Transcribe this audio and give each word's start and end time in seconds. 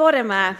bore 0.00 0.22
yma, 0.24 0.54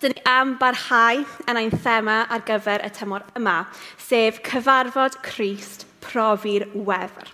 dyn 0.00 0.14
ni 0.14 0.22
am 0.28 0.54
barhau 0.60 1.18
yn 1.50 1.58
ein 1.60 1.72
thema 1.84 2.22
ar 2.32 2.40
gyfer 2.48 2.80
y 2.86 2.88
tymor 2.96 3.24
yma, 3.36 3.66
sef 4.00 4.38
cyfarfod 4.46 5.18
Christ 5.26 5.84
profi'r 6.02 6.64
wefr, 6.88 7.28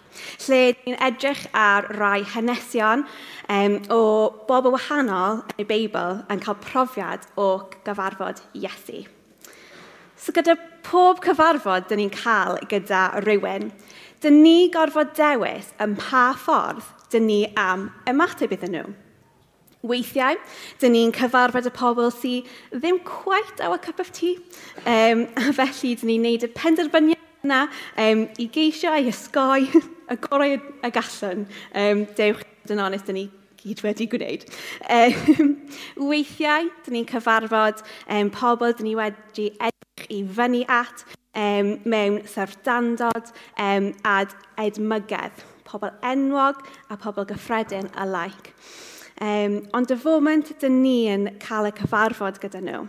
lle 0.49 0.61
ni'n 0.81 0.99
edrych 1.09 1.45
ar 1.55 1.87
rai 2.01 2.25
hanesion 2.35 3.07
um, 3.55 3.79
o 3.95 4.03
bobl 4.51 4.75
wahanol 4.75 5.45
yn 5.55 5.63
y 5.63 5.69
Beibl 5.71 6.21
yn 6.27 6.43
cael 6.43 6.59
profiad 6.67 7.31
o 7.39 7.49
gyfarfod 7.87 8.43
Iesu. 8.59 9.07
So 10.19 10.35
gyda 10.35 10.59
pob 10.83 11.23
cyfarfod 11.23 11.87
dyn 11.89 12.03
ni'n 12.03 12.15
cael 12.19 12.59
gyda 12.73 13.09
rhywun, 13.23 13.71
dyn 14.25 14.43
ni 14.43 14.73
gorfod 14.75 15.15
dewis 15.15 15.71
ym 15.79 15.95
pa 16.03 16.33
ffordd 16.35 16.83
dyn 17.15 17.31
ni 17.31 17.45
am 17.55 17.93
ymateb 18.11 18.59
iddyn 18.59 18.75
nhw. 18.81 18.89
Weithiau, 19.87 20.35
dyn 20.83 20.91
ni'n 20.91 21.13
cyfarfod 21.15 21.69
y 21.69 21.71
pobl 21.71 22.09
sydd 22.11 22.49
ddim 22.75 22.99
quite 23.07 23.63
our 23.63 23.79
cup 23.79 24.01
of 24.03 24.11
tea, 24.11 24.35
um, 24.83 25.29
a 25.39 25.53
felly 25.55 25.93
dyn 25.95 26.11
ni'n 26.11 26.25
neud 26.27 26.47
y 26.49 26.51
penderfyniad 26.51 27.47
yna 27.47 27.61
um, 28.03 28.25
i 28.43 28.49
geisio 28.51 28.91
i 28.99 29.07
ysgoi 29.13 29.69
y 29.71 30.17
gorau 30.25 30.57
y 30.57 30.91
gallwn. 30.91 31.47
Um, 31.79 32.03
dewch 32.19 32.43
yn 32.69 32.83
onest, 32.83 33.07
dyn 33.07 33.21
ni 33.21 33.29
gyd 33.63 33.85
wedi 33.87 34.09
gwneud. 34.11 34.49
Um, 34.91 35.55
weithiau, 36.11 36.73
dyn 36.83 36.99
ni'n 36.99 37.09
cyfarfod 37.15 37.85
um, 38.11 38.35
pobl 38.35 38.75
dyn 38.75 38.91
ni 38.91 38.99
wedi 38.99 39.53
edrych 39.55 40.11
i 40.11 40.25
fyny 40.27 40.65
at 40.67 41.07
um, 41.39 41.77
mewn 41.87 42.21
syrfdandod 42.27 43.31
um, 43.63 43.93
a 44.03 44.19
edmygedd, 44.67 45.47
pobl 45.69 45.95
enwog 46.03 46.67
a 46.91 46.99
pobl 46.99 47.31
gyffredin 47.31 47.93
alike. 47.95 48.57
Um, 49.19 49.65
ond 49.75 49.91
y 49.91 49.97
foment 49.99 50.53
dyn 50.63 50.77
ni 50.79 51.09
yn 51.11 51.25
cael 51.43 51.67
y 51.67 51.73
cyfarfod 51.75 52.37
gyda 52.39 52.61
nhw, 52.63 52.85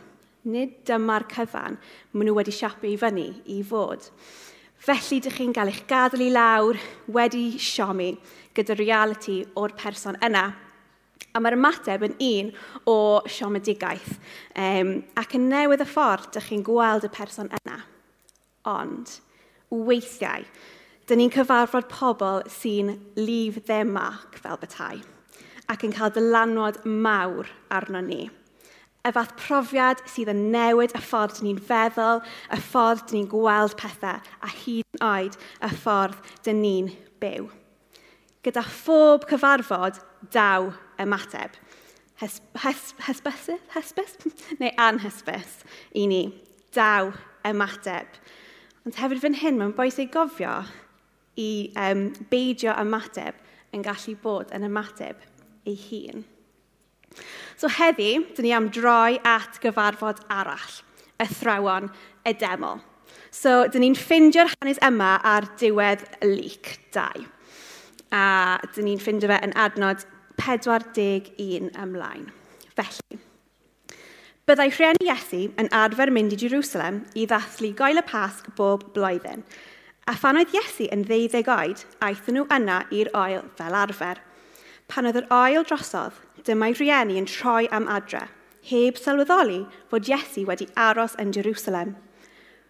nid 0.53 0.75
dyma'r 0.85 1.25
cyfan 1.31 1.79
maen 2.13 2.29
nhw 2.29 2.35
wedi 2.37 2.53
siapu 2.53 2.85
i 2.85 2.99
fyny 3.01 3.31
i 3.49 3.63
fod. 3.65 4.05
Felly, 4.79 5.17
dych 5.25 5.39
chi'n 5.39 5.55
cael 5.57 5.71
eich 5.73 5.81
gadael 5.89 6.27
i 6.27 6.29
lawr 6.29 6.77
wedi 7.09 7.57
siomi 7.57 8.11
gyda 8.53 8.77
reality 8.77 9.41
o'r 9.57 9.73
person 9.73 10.21
yna. 10.21 10.45
A 11.33 11.41
mae'r 11.41 11.57
ymateb 11.57 12.05
yn 12.05 12.17
un 12.21 12.53
o 12.85 12.97
siomedigaeth. 13.25 14.13
Um, 14.53 14.99
ac 15.17 15.33
yn 15.33 15.49
newydd 15.49 15.81
y 15.81 15.89
ffordd, 15.89 16.29
dych 16.37 16.53
chi'n 16.53 16.65
gweld 16.65 17.09
y 17.09 17.13
person 17.13 17.49
yna. 17.57 17.81
Ond, 18.69 19.17
weithiau, 19.73 20.45
dyn 21.09 21.23
ni'n 21.23 21.33
cyfarfod 21.33 21.89
pobl 21.89 22.45
sy'n 22.53 22.99
leave 23.17 23.65
their 23.65 23.89
mark 23.89 24.37
fel 24.37 24.61
bethau 24.61 25.01
ac 25.69 25.85
yn 25.85 25.93
cael 25.93 26.13
dylanwad 26.15 26.81
mawr 26.85 27.49
arno 27.73 28.01
ni. 28.01 28.25
Y 29.05 29.11
fath 29.15 29.35
profiad 29.39 30.01
sydd 30.09 30.31
yn 30.33 30.41
newid 30.53 30.91
y 30.97 31.01
ffordd 31.01 31.39
ni'n 31.45 31.61
feddwl, 31.69 32.19
y 32.51 32.59
ffordd 32.65 33.13
ni'n 33.15 33.29
gweld 33.31 33.77
pethau, 33.79 34.19
a 34.19 34.49
hyd 34.51 34.83
yn 34.97 35.05
oed 35.05 35.37
y 35.37 35.71
ffordd 35.79 36.17
dyn 36.45 36.59
ni'n 36.63 36.91
byw. 37.21 37.47
Gyda 38.43 38.65
phob 38.65 39.27
cyfarfod, 39.29 40.01
daw 40.33 40.71
ymateb. 40.99 41.55
Hes, 42.19 42.41
hes. 42.59 42.93
Hesbys? 43.05 44.17
Neu 44.59 44.73
anhesbys 44.75 45.61
i 45.95 46.05
ni. 46.11 46.23
Daw 46.75 47.13
ymateb. 47.47 48.19
Ond 48.83 48.99
hefyd 48.99 49.23
fan 49.23 49.39
hyn, 49.39 49.59
mae'n 49.61 49.75
bwysig 49.77 50.11
gofio 50.11 50.59
i 51.39 51.49
um, 51.79 52.09
beidio 52.31 52.75
ymateb 52.81 53.39
yn 53.75 53.85
gallu 53.85 54.17
bod 54.19 54.51
yn 54.55 54.67
ymateb 54.67 55.19
ei 55.67 55.79
hun. 55.89 56.27
So 57.59 57.67
heddi, 57.67 58.13
dyn 58.35 58.45
ni 58.47 58.53
am 58.55 58.69
droi 58.71 59.17
at 59.27 59.59
gyfarfod 59.63 60.21
arall, 60.31 60.77
y 61.19 61.25
thrawon, 61.27 61.89
y 62.23 62.33
deml. 62.39 62.79
So, 63.35 63.65
dyn 63.67 63.83
ni'n 63.83 63.97
ffindio'r 63.99 64.53
hanes 64.55 64.79
yma 64.85 65.17
ar 65.27 65.47
diwedd 65.59 66.05
lyc 66.23 66.77
2. 66.95 67.25
A 68.15 68.23
dyn 68.73 68.87
ni'n 68.87 69.01
ffindio 69.03 69.29
fe 69.29 69.41
yn 69.45 69.55
adnod 69.59 70.05
41 70.39 71.67
ymlaen. 71.83 72.29
Felly, 72.77 73.19
byddai 74.47 74.69
rhieni 74.71 75.09
Iesu 75.09 75.41
yn 75.59 75.69
arfer 75.75 76.13
mynd 76.15 76.33
i 76.33 76.39
Jerusalem 76.39 77.03
i 77.19 77.27
ddathlu 77.27 77.73
goel 77.77 77.99
y 77.99 78.05
pasg 78.07 78.47
bob 78.57 78.87
blwyddyn. 78.95 79.43
A 80.09 80.15
phan 80.17 80.39
oedd 80.39 80.55
Iesu 80.55 80.87
yn 80.95 81.03
ddeuddeg 81.05 81.51
oed, 81.53 81.83
aethon 82.07 82.39
nhw 82.39 82.47
yna 82.55 82.81
i'r 82.95 83.11
oel 83.19 83.45
fel 83.59 83.77
arfer– 83.83 84.23
pan 84.89 85.05
oedd 85.05 85.21
yr 85.21 85.29
ail 85.33 85.65
drosodd, 85.69 86.17
dyma'i 86.47 86.73
rhieni 86.73 87.19
yn 87.21 87.27
troi 87.29 87.67
am 87.75 87.87
adre, 87.91 88.25
heb 88.69 88.97
sylweddoli 88.97 89.63
fod 89.91 90.09
Iesu 90.09 90.45
wedi 90.49 90.67
aros 90.75 91.15
yn 91.21 91.33
Jerusalem. 91.35 91.95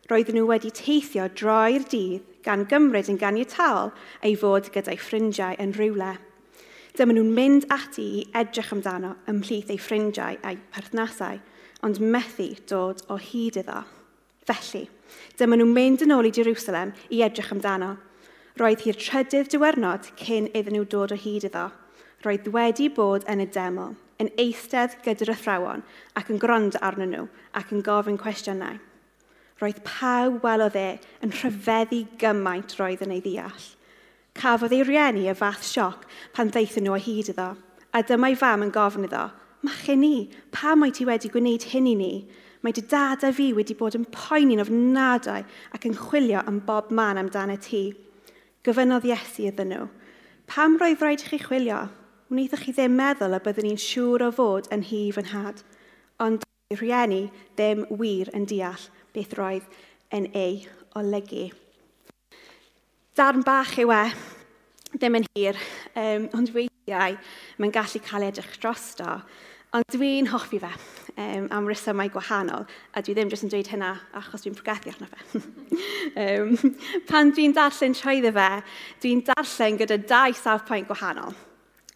Roedden 0.09 0.40
nhw 0.40 0.47
wedi 0.50 0.72
teithio 0.74 1.28
droi'r 1.40 1.85
dydd 1.91 2.25
gan 2.46 2.66
gymryd 2.69 3.12
yn 3.12 3.19
ganiataol 3.22 3.91
ei 4.25 4.35
fod 4.41 4.72
gyda'i 4.74 4.97
ffrindiau 5.00 5.58
yn 5.62 5.75
rhywle. 5.78 6.16
Dyma 6.97 7.16
nhw'n 7.16 7.34
mynd 7.35 7.68
ati 7.72 8.06
i 8.19 8.24
edrych 8.35 8.74
amdano 8.75 9.13
ymhlith 9.29 9.69
ei 9.72 9.79
ffrindiau 9.79 10.40
a'i 10.44 10.58
perthnasau, 10.74 11.40
ond 11.85 12.02
methu 12.02 12.50
dod 12.68 13.03
o 13.08 13.19
hyd 13.22 13.59
iddo. 13.62 13.84
Felly, 14.50 14.88
dyma 15.38 15.59
nhw'n 15.59 15.75
mynd 15.75 16.03
yn 16.03 16.16
ôl 16.16 16.28
i 16.28 16.34
Jerusalem 16.35 16.96
i 17.13 17.22
edrych 17.24 17.53
amdano. 17.56 17.94
Roedd 18.59 18.81
hi'r 18.84 18.97
trydydd 19.00 19.53
diwernod 19.53 20.09
cyn 20.19 20.50
iddyn 20.52 20.75
nhw 20.79 20.90
dod 20.90 21.13
o 21.16 21.19
hyd 21.19 21.46
iddo 21.47 21.69
roedd 22.25 22.52
wedi 22.53 22.90
bod 22.94 23.25
yn 23.31 23.44
y 23.44 23.47
deml, 23.56 23.96
yn 24.19 24.31
eistedd 24.41 24.97
gyda'r 25.06 25.34
athrawon 25.35 25.84
ac 26.19 26.31
yn 26.34 26.41
gwrando 26.41 26.81
arnyn 26.84 27.13
nhw 27.16 27.25
ac 27.56 27.74
yn 27.75 27.84
gofyn 27.85 28.19
cwestiynau. 28.19 28.80
Roedd 29.59 29.81
pawb 29.88 30.44
welodd 30.44 30.78
e 30.79 30.90
yn 31.25 31.35
rhyfeddu 31.35 32.06
gymaint 32.19 32.78
roedd 32.79 33.03
yn 33.06 33.16
ei 33.16 33.24
ddeall. 33.24 33.68
Cafodd 34.40 34.75
ei 34.75 34.85
rieni 34.88 35.28
y 35.28 35.35
fath 35.35 35.66
sioc 35.68 36.06
pan 36.35 36.52
ddeithon 36.52 36.88
nhw 36.88 36.96
o 36.96 37.02
hyd 37.03 37.31
iddo, 37.34 37.53
a 37.91 38.03
dyma'i 38.03 38.38
fam 38.40 38.63
yn 38.63 38.75
gofyn 38.75 39.08
iddo, 39.08 39.28
Mach 39.62 39.90
i 39.91 39.96
ni, 40.00 40.29
pa 40.56 40.72
mae 40.79 40.91
ti 40.96 41.03
wedi 41.03 41.28
gwneud 41.31 41.66
hyn 41.74 41.88
i 41.90 41.96
ni? 42.00 42.13
Mae 42.63 42.75
dy 42.75 42.84
dad 42.91 43.25
a 43.28 43.31
fi 43.35 43.50
wedi 43.56 43.75
bod 43.75 43.97
yn 43.97 44.06
poeni'n 44.13 44.62
ofnadau 44.63 45.44
ac 45.75 45.88
yn 45.88 45.97
chwilio 46.00 46.44
am 46.47 46.62
bob 46.68 46.94
man 46.96 47.19
amdano 47.19 47.58
ti. 47.59 47.90
Gyfynodd 48.63 49.08
Iesu 49.08 49.50
iddyn 49.50 49.74
nhw. 49.74 49.88
Pam 50.47 50.78
roedd 50.79 51.03
rhaid 51.03 51.25
i 51.25 51.28
chi 51.28 51.41
chwilio? 51.44 51.81
wnaethoch 52.29 52.62
chi 52.62 52.73
ddim 52.78 52.94
meddwl 52.94 53.34
y 53.34 53.41
byddwn 53.41 53.66
ni'n 53.66 53.79
siŵr 53.81 54.28
o 54.28 54.29
fod 54.38 54.67
yn 54.75 54.84
hif 54.85 55.17
yn 55.17 55.31
had, 55.31 55.63
ond 56.22 56.44
rhieni 56.78 57.23
ddim 57.57 57.88
wir 57.97 58.29
yn 58.38 58.45
deall 58.50 58.84
beth 59.16 59.34
roedd 59.40 59.66
yn 60.13 60.28
ei 60.38 60.59
olygu. 61.00 61.47
Darn 63.17 63.41
bach 63.45 63.73
yw 63.81 63.95
e, 63.95 64.03
ddim 64.94 65.17
yn 65.17 65.28
hir, 65.34 65.57
um, 65.97 66.29
ond 66.38 66.53
weithiau 66.53 67.17
mae'n 67.57 67.73
gallu 67.73 68.03
cael 68.06 68.28
edrych 68.29 68.59
drosto. 68.61 69.17
Ond 69.73 69.85
dwi'n 69.94 70.29
hoffi 70.29 70.61
fe 70.61 70.69
um, 70.69 71.50
am 71.53 71.66
resymau 71.69 72.13
gwahanol, 72.13 72.69
a 72.94 73.01
dwi 73.01 73.17
ddim 73.17 73.34
jyst 73.34 73.50
yn 73.50 73.53
dweud 73.56 73.73
hynna 73.73 73.96
achos 74.22 74.46
dwi'n 74.46 74.57
progethu 74.57 74.94
arno 74.94 75.09
fe. 75.09 75.41
um, 76.29 76.73
pan 77.09 77.34
dwi'n 77.34 77.57
darllen 77.57 77.97
trwyddo 77.97 78.38
fe, 78.38 78.50
dwi'n 79.01 79.25
darllen 79.34 79.81
gyda 79.81 80.03
dau 80.09 80.38
safpwynt 80.38 80.90
gwahanol. 80.90 81.38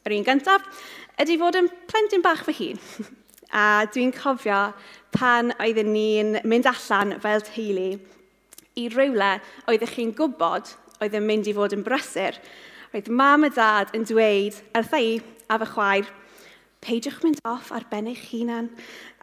Yr 0.04 0.18
un 0.18 0.26
gyntaf, 0.28 0.64
ydy 1.24 1.38
fod 1.40 1.56
yn 1.56 1.70
plentyn 1.88 2.24
bach 2.24 2.42
fy 2.44 2.56
hun. 2.58 2.82
A 3.54 3.86
dwi'n 3.94 4.12
cofio 4.16 4.74
pan 5.14 5.54
oeddwn 5.62 5.94
ni'n 5.94 6.40
mynd 6.50 6.68
allan 6.68 7.14
fel 7.24 7.44
teulu 7.46 7.92
i 8.82 8.88
rywle 8.90 9.36
oeddech 9.70 9.94
chi'n 9.96 10.12
gwybod 10.18 10.72
oedd 11.04 11.16
yn 11.20 11.28
mynd 11.28 11.48
i 11.48 11.54
fod 11.54 11.76
yn 11.78 11.86
brysur, 11.86 12.40
roedd 12.92 13.12
mam 13.14 13.46
a 13.46 13.52
dad 13.54 13.94
yn 13.94 14.08
dweud 14.10 14.58
wrtha 14.74 15.00
i 15.00 15.14
a 15.48 15.60
fy 15.62 15.70
chwaer, 15.76 16.10
peidiwch 16.84 17.22
mynd 17.24 17.40
off 17.48 17.72
ar 17.76 17.86
ben 17.92 18.10
eich 18.12 18.26
hunan, 18.32 18.72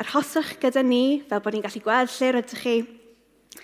arhoswch 0.01 0.57
gyda 0.63 0.87
ni 0.87 1.21
fel 1.28 1.43
bod 1.45 1.57
ni'n 1.57 1.66
gallu 1.66 1.83
gweld 1.84 2.15
lle 2.15 2.33
rydych 2.37 2.65
chi. 2.65 2.77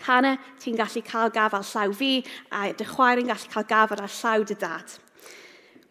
Hannah, 0.05 0.43
ti'n 0.61 0.76
gallu 0.76 1.00
cael 1.06 1.32
gafal 1.32 1.64
llaw 1.64 1.94
fi, 1.96 2.12
a 2.50 2.73
dy 2.76 2.87
chwaer 2.90 3.23
yn 3.23 3.31
gallu 3.31 3.52
cael 3.55 3.69
gafal 3.70 4.02
ar 4.02 4.17
llaw 4.19 4.44
dy 4.44 4.58
dad 4.67 4.99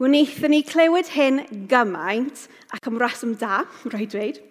wnaethon 0.01 0.51
ni 0.51 0.63
clywed 0.67 1.11
hyn 1.15 1.43
gymaint 1.71 2.47
ac 2.75 2.89
am 2.89 2.99
reswm 2.99 3.35
da, 3.39 3.63
rhaid 3.91 4.11
dweud, 4.11 4.41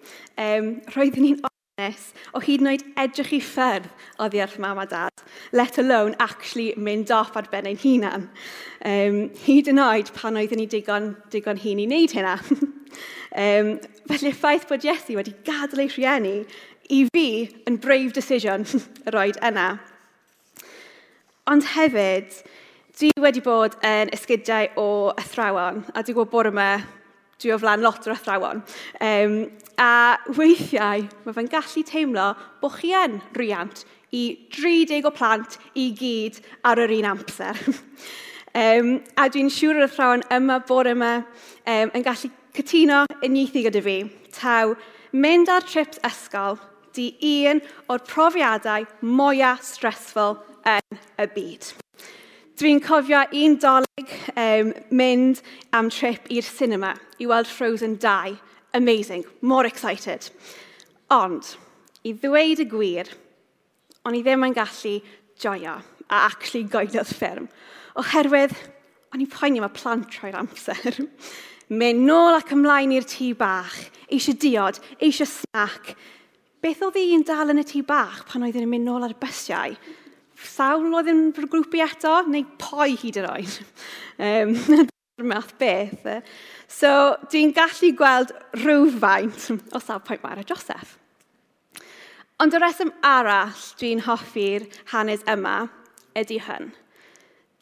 um, 0.41 0.71
roeddwn 0.95 1.27
ni'n 1.27 1.43
onest 1.45 2.15
o 2.33 2.41
hyd 2.41 2.63
yn 2.63 2.71
oed 2.71 2.85
edrych 3.03 3.33
i 3.35 3.41
ffyrdd 3.43 3.89
o 4.17 4.29
wrth 4.29 4.57
mam 4.63 4.79
a 4.81 4.87
dad, 4.89 5.23
let 5.51 5.77
alone 5.81 6.15
actually 6.23 6.73
mynd 6.77 7.11
off 7.13 7.35
ar 7.37 7.49
ben 7.51 7.67
ein 7.69 7.79
hunan. 7.81 8.29
Um, 8.85 9.19
hyd 9.45 9.69
yn 9.69 9.81
oed 9.83 10.13
pan 10.15 10.39
oeddwn 10.39 10.63
ni 10.63 10.69
digon, 10.71 11.13
digon 11.33 11.61
hun 11.61 11.83
i 11.83 11.87
wneud 11.89 12.15
hynna. 12.15 12.37
um, 13.45 13.75
felly 14.09 14.33
ffaith 14.33 14.69
bod 14.69 14.87
Iesu 14.87 15.19
wedi 15.19 15.35
gadael 15.45 15.85
ei 15.85 15.91
rhieni 15.91 16.35
i 16.95 17.03
fi 17.11 17.27
yn 17.69 17.81
brave 17.81 18.15
decision 18.15 18.65
yr 19.09 19.19
oed 19.21 19.41
yna. 19.45 19.75
Ond 21.51 21.67
hefyd, 21.75 22.39
Dwi 22.95 23.09
wedi 23.19 23.41
bod 23.43 23.73
yn 23.83 24.07
esgidiau 24.15 24.69
o 24.79 25.11
athrawon, 25.19 25.81
a 25.91 25.99
dwi'n 25.99 26.15
gwybod 26.15 26.29
bore 26.31 26.51
yma 26.53 26.67
dwi 27.43 27.51
o 27.51 27.57
flaen 27.59 27.83
lot 27.83 28.07
o'r 28.07 28.13
athrawon. 28.13 28.61
Um, 29.03 29.35
a 29.75 30.15
weithiau 30.37 31.03
mae 31.25 31.35
fe'n 31.35 31.51
gallu 31.51 31.83
teimlo 31.89 32.29
bod 32.61 32.77
chi 32.77 32.93
yn 32.95 33.19
rhiant 33.35 33.83
i 34.15 34.23
30 34.55 35.09
o 35.09 35.11
plant 35.11 35.59
i 35.75 35.89
gyd 35.99 36.39
ar 36.63 36.85
yr 36.85 36.95
un 37.01 37.11
amser. 37.11 37.59
um, 38.63 38.95
a 39.19 39.27
dwi'n 39.27 39.51
siŵr 39.51 39.81
yr 39.81 39.89
athrawon 39.89 40.23
yma 40.39 40.61
bore 40.63 40.95
yma 40.95 41.13
um, 41.19 41.91
yn 41.91 42.07
gallu 42.07 42.31
cytuno 42.55 43.03
unieithu 43.19 43.67
gyda 43.67 43.83
fi. 43.83 44.01
Taw, 44.39 44.77
mynd 45.11 45.51
ar 45.51 45.67
trips 45.67 45.99
ysgol 46.07 46.61
di 46.95 47.11
un 47.43 47.59
o'r 47.91 48.07
profiadau 48.07 48.87
mwyaf 49.03 49.67
stressful 49.67 50.39
yn 50.63 51.03
y 51.19 51.35
byd. 51.35 51.75
Dwi'n 52.55 52.79
cofio 52.79 53.19
un 53.35 53.57
doleg 53.59 54.11
um, 54.39 54.69
mynd 54.95 55.41
am 55.75 55.89
trip 55.91 56.29
i'r 56.31 56.45
cinema 56.47 56.93
i 57.19 57.25
weld 57.27 57.49
Frozen 57.51 57.97
2. 57.99 58.37
Amazing, 58.79 59.25
more 59.41 59.67
excited. 59.67 60.29
Ond, 61.11 61.49
i 62.07 62.13
ddweud 62.15 62.61
y 62.63 62.67
gwir, 62.71 63.09
o'n 64.07 64.15
i 64.15 64.21
ddim 64.23 64.45
yn 64.47 64.55
gallu 64.55 64.93
joio 65.43 65.73
a 66.07 66.21
actually 66.29 66.63
goeliodd 66.71 67.11
ffilm. 67.11 67.49
Oherwydd, 67.99 68.55
o'n 69.11 69.25
i'n 69.25 69.33
poeni 69.35 69.59
mae 69.59 69.75
plant 69.75 70.07
troi'r 70.15 70.39
amser. 70.39 71.01
mynd 71.81 72.07
nôl 72.07 72.39
ac 72.39 72.55
ymlaen 72.55 72.95
i'r 72.95 73.09
tŷ 73.11 73.33
bach, 73.35 73.75
eisiau 74.07 74.39
diod, 74.39 74.79
eisiau 75.03 75.27
snac. 75.27 75.91
Beth 76.63 76.87
oedd 76.87 77.03
hi'n 77.03 77.27
dal 77.27 77.51
yn 77.51 77.65
y 77.65 77.67
tŷ 77.67 77.83
bach 77.91 78.23
pan 78.31 78.47
oedd 78.47 78.55
hi'n 78.55 78.71
mynd 78.77 78.87
nôl 78.87 79.03
ar 79.03 79.19
y 79.19 79.21
bysiau? 79.27 79.75
sawl 80.49 80.93
oedd 80.95 81.11
yn 81.11 81.23
fy 81.35 81.47
grwpi 81.51 81.83
eto, 81.85 82.17
neu 82.29 82.45
poi 82.61 82.93
hyd 83.01 83.21
yn 83.23 83.31
oed. 83.31 83.61
Um, 84.15 84.53
math 85.27 85.57
beth. 85.59 86.05
So, 86.71 87.17
dwi'n 87.27 87.51
gallu 87.51 87.89
gweld 87.99 88.29
rhywfaint 88.61 89.49
o 89.75 89.81
sawl 89.83 89.99
pwynt 90.07 90.23
mae'r 90.23 90.45
Joseph. 90.47 90.95
Ond 92.39 92.55
y 92.55 92.59
reswm 92.63 92.93
arall 93.03 93.59
dwi'n 93.79 94.05
hoffi'r 94.07 94.65
hanes 94.93 95.23
yma 95.31 95.69
ydy 96.19 96.39
hyn. 96.47 96.73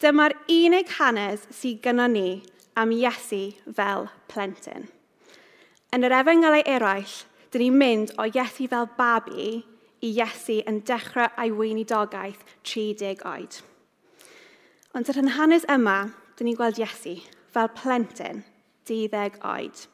Dyma'r 0.02 0.34
unig 0.50 0.90
hanes 1.00 1.44
sydd 1.54 1.82
gyda 1.84 2.08
ni 2.10 2.42
am 2.78 2.94
Iesu 2.94 3.52
fel 3.76 4.08
plentyn. 4.30 4.88
Yn 5.94 6.06
yr 6.06 6.16
efengelau 6.18 6.64
eraill, 6.66 7.20
dyn 7.54 7.62
ni'n 7.62 7.78
mynd 7.78 8.14
o 8.18 8.26
Iesu 8.26 8.66
fel 8.70 8.90
babi 8.98 9.62
i 10.04 10.10
Iesu 10.12 10.60
yn 10.68 10.82
dechrau 10.84 11.30
ei 11.40 11.52
weinidogaeth 11.54 12.42
30 12.68 13.24
oed. 13.30 13.62
Ond 14.94 15.08
yr 15.10 15.20
hanes 15.38 15.64
yma, 15.72 15.96
dyn 16.36 16.50
ni'n 16.50 16.58
gweld 16.58 16.78
Iesu 16.82 17.16
fel 17.54 17.70
plentyn 17.78 18.44
12 18.88 19.40
oed. 19.40 19.86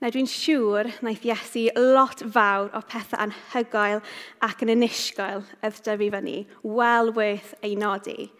Na 0.00 0.08
dwi'n 0.08 0.30
siŵr 0.30 0.88
wnaeth 1.00 1.26
Iesu 1.26 1.66
lot 1.76 2.22
fawr 2.36 2.70
o 2.76 2.80
pethau 2.88 3.20
anhygoel 3.26 4.00
ac 4.46 4.62
yn 4.64 4.72
unisgoel 4.76 5.44
ydd 5.66 5.82
dyfu 5.84 6.08
fyny, 6.14 6.38
well 6.62 7.12
worth 7.16 7.52
ei 7.66 7.74
nodi. 7.76 8.30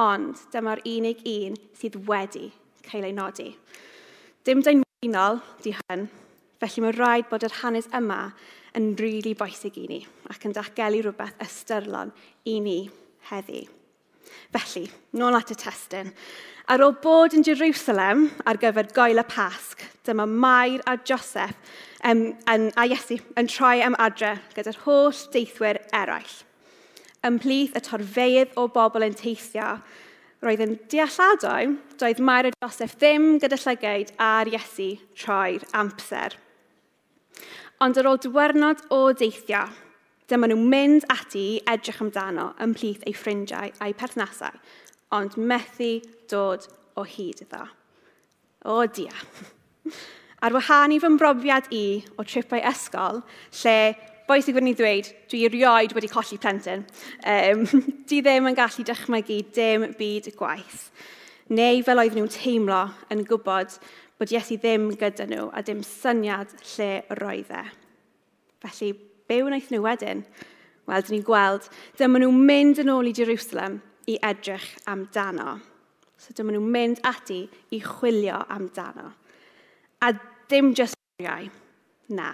Ond 0.00 0.46
dyma'r 0.54 0.80
unig 0.88 1.20
un 1.28 1.58
sydd 1.76 1.98
wedi 2.08 2.48
cael 2.86 3.10
ei 3.10 3.12
nodi. 3.16 3.50
Dim 4.46 4.62
deinwynol 4.64 5.42
di 5.66 5.74
hyn, 5.76 6.08
felly 6.62 6.86
mae 6.86 6.96
rhaid 6.96 7.28
bod 7.28 7.44
yr 7.44 7.60
hanes 7.60 7.90
yma 7.92 8.22
yn 8.78 8.92
rili 8.98 9.34
boesig 9.38 9.76
i 9.82 9.86
ni 9.90 10.00
ac 10.32 10.46
yn 10.48 10.56
datgelu 10.56 11.02
rhywbeth 11.04 11.40
ystyrlon 11.44 12.12
i 12.48 12.58
ni 12.64 12.78
heddi. 13.30 13.66
Felly, 14.52 14.86
nôl 15.18 15.36
at 15.36 15.52
y 15.52 15.56
testyn. 15.58 16.12
Ar 16.70 16.82
ôl 16.84 16.94
bod 17.02 17.34
yn 17.36 17.44
Jerusalem 17.44 18.28
ar 18.48 18.60
gyfer 18.60 18.88
goel 18.94 19.20
y 19.20 19.24
pasg, 19.28 19.82
dyma 20.06 20.26
Mair 20.28 20.82
a 20.88 20.94
Joseph 20.96 21.56
um, 22.06 22.30
yn, 22.48 22.68
a 22.78 22.86
Iesu 22.86 23.18
yn 23.38 23.50
troi 23.50 23.82
am 23.84 23.98
adre 24.00 24.36
gyda'r 24.54 24.78
holl 24.84 25.24
deithwyr 25.34 25.82
eraill. 25.96 26.38
Ymplith 27.26 27.76
y 27.78 27.82
torfeydd 27.86 28.56
o 28.58 28.68
bobl 28.72 29.06
yn 29.06 29.18
teithio, 29.18 29.74
roedd 30.42 30.62
yn 30.64 30.78
dealladau, 30.90 31.76
doedd 31.98 32.22
Mair 32.22 32.50
a 32.50 32.54
Joseph 32.62 32.96
ddim 32.98 33.36
gyda 33.42 33.58
llygaid 33.62 34.14
ar 34.22 34.50
Iesu 34.50 34.94
troi'r 35.18 35.66
amser. 35.78 36.38
Ond 37.82 37.98
ar 37.98 38.06
ôl 38.06 38.18
diwrnod 38.22 38.84
o 38.94 38.98
deithio, 39.18 39.64
dyma 40.30 40.46
nhw'n 40.46 40.68
mynd 40.70 41.06
ati 41.10 41.40
i 41.56 41.62
edrych 41.72 41.98
amdano 42.04 42.44
ymplith 42.62 43.00
eu 43.10 43.14
ffrindiau 43.18 43.72
a'i 43.82 43.94
perthnasau, 43.98 44.54
ond 45.18 45.34
methu 45.50 45.96
dod 46.30 46.68
o 46.94 47.02
hyd 47.02 47.40
iddo. 47.42 47.64
O 48.70 48.84
dia. 48.86 49.10
Ar 50.46 50.54
wahân 50.54 50.94
i 50.94 51.00
fy 51.02 51.10
mbrofiad 51.10 51.72
i 51.74 51.82
o 52.14 52.22
tripau 52.22 52.62
ysgol, 52.70 53.18
lle 53.64 53.74
boi 54.28 54.38
sy'n 54.38 54.56
gwneud 54.60 54.78
dweud, 54.78 55.10
dwi 55.32 55.42
rioed 55.50 55.96
wedi 55.98 56.12
colli 56.12 56.38
plentyn, 56.38 56.86
um, 57.34 57.66
di 58.08 58.22
ddim 58.22 58.46
yn 58.52 58.60
gallu 58.60 58.86
dychmygu 58.86 59.40
dim 59.58 59.88
byd 59.98 60.30
gwaith. 60.38 60.86
Neu 61.50 61.82
fel 61.82 61.98
oedd 61.98 62.14
nhw'n 62.14 62.30
teimlo 62.30 62.84
yn 63.10 63.26
gwybod 63.26 63.74
bod 64.20 64.32
Iesu 64.32 64.58
ddim 64.60 64.90
gyda 64.98 65.26
nhw 65.28 65.48
a 65.52 65.62
dim 65.66 65.82
syniad 65.86 66.52
lle 66.74 66.90
roedd 67.20 67.52
e. 67.54 67.64
Felly, 68.62 68.92
be 69.28 69.40
wnaeth 69.46 69.70
nhw 69.72 69.82
wedyn? 69.84 70.24
Wel, 70.86 71.02
dyn 71.06 71.16
ni'n 71.16 71.26
gweld, 71.26 71.68
dyma 71.98 72.20
nhw'n 72.20 72.44
mynd 72.48 72.80
yn 72.82 72.90
ôl 72.92 73.10
i 73.10 73.14
Jerusalem 73.14 73.78
i 74.10 74.18
edrych 74.26 74.66
amdano. 74.90 75.56
So 76.18 76.34
dyma 76.34 76.54
nhw'n 76.54 76.70
mynd 76.74 77.02
ati 77.06 77.44
i 77.70 77.80
chwilio 77.82 78.42
amdano. 78.50 79.12
A 80.02 80.10
dim 80.50 80.72
jyst 80.74 80.98
iau. 81.22 81.48
Na. 82.12 82.32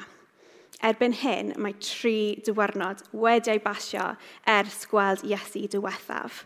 Erbyn 0.84 1.14
hyn, 1.20 1.52
mae 1.58 1.74
tri 1.82 2.38
diwrnod 2.46 3.02
ei 3.50 3.60
basio 3.62 4.12
ers 4.46 4.84
gweld 4.90 5.24
Iesu 5.26 5.66
diwethaf. 5.68 6.44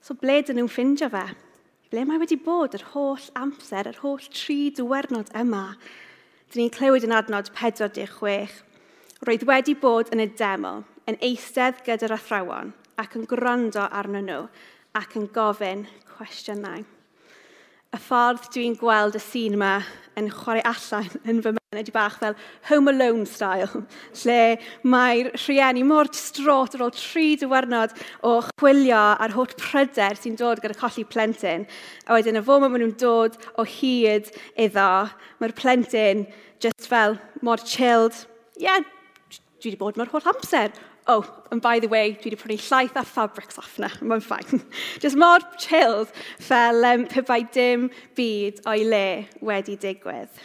So 0.00 0.14
ble 0.14 0.40
dyn 0.42 0.60
nhw'n 0.60 0.70
ffindio 0.70 1.10
fe? 1.12 1.24
ble 1.92 2.06
mae 2.08 2.16
wedi 2.22 2.38
bod 2.40 2.72
yr 2.72 2.86
holl 2.94 3.24
amser, 3.36 3.90
yr 3.90 3.98
holl 4.00 4.22
tri 4.32 4.70
dywernod 4.72 5.28
yma. 5.36 5.74
Dyn 6.48 6.62
ni'n 6.62 6.72
clywed 6.72 7.04
yn 7.04 7.12
adnod 7.12 7.50
46. 7.58 8.62
Roedd 9.28 9.44
wedi 9.50 9.74
bod 9.76 10.08
yn 10.14 10.24
y 10.24 10.26
deml, 10.40 10.86
yn 11.04 11.20
eistedd 11.20 11.82
gyda'r 11.84 12.16
athrawon, 12.16 12.72
ac 12.96 13.18
yn 13.20 13.28
gwrando 13.28 13.84
arnyn 14.00 14.24
nhw, 14.30 14.46
ac 14.96 15.18
yn 15.20 15.28
gofyn 15.36 15.84
cwestiynau 16.14 16.86
y 17.92 17.98
ffordd 18.00 18.46
dwi'n 18.54 18.78
gweld 18.80 19.18
y 19.18 19.20
sîn 19.20 19.58
yma 19.58 19.74
yn 20.16 20.28
chwarae 20.32 20.62
allan 20.68 21.08
yn 21.28 21.40
fy 21.44 21.52
mewn 21.56 21.80
ydy 21.80 21.92
bach 21.92 22.18
fel 22.20 22.36
Home 22.70 22.92
Alone 22.92 23.26
style, 23.28 23.82
lle 24.22 24.38
mae'r 24.94 25.30
rhieni 25.36 25.84
mor 25.88 26.08
distrot 26.12 26.76
ar 26.76 26.86
ôl 26.86 26.94
tri 26.96 27.34
diwrnod 27.40 27.92
o 28.28 28.38
chwilio 28.48 29.02
ar 29.24 29.36
holl 29.36 29.52
pryder 29.60 30.16
sy'n 30.20 30.38
dod 30.40 30.62
gyda 30.64 30.78
colli 30.80 31.04
plentyn. 31.08 31.66
A 32.08 32.16
wedyn 32.16 32.40
y 32.40 32.44
fo 32.46 32.58
mae 32.62 32.72
nhw'n 32.72 32.96
dod 33.00 33.36
o 33.60 33.66
hyd 33.68 34.32
iddo, 34.60 34.88
mae'r 35.40 35.56
plentyn 35.60 36.26
just 36.64 36.88
fel 36.88 37.18
mor 37.44 37.60
chilled. 37.60 38.16
Ie, 38.56 38.68
yeah, 38.68 38.80
dwi 39.60 39.72
wedi 39.72 39.80
bod 39.80 40.00
mor 40.00 40.12
holl 40.12 40.32
amser 40.32 40.72
oh, 41.06 41.42
and 41.50 41.60
by 41.60 41.78
the 41.80 41.88
way, 41.88 42.12
dwi 42.14 42.30
wedi 42.30 42.38
prynu 42.40 42.58
llaeth 42.68 42.96
a 42.96 43.04
fabrics 43.04 43.58
off 43.58 43.78
na, 43.78 43.88
mae'n 44.00 44.22
ffain. 44.22 44.62
Just 45.02 45.16
mor 45.16 45.40
chilled 45.58 46.10
fel 46.38 46.84
um, 46.84 47.06
pe 47.06 47.22
bai 47.26 47.42
dim 47.56 47.90
byd 48.18 48.62
o'i 48.70 48.84
le 48.86 49.06
wedi 49.42 49.76
digwydd. 49.76 50.42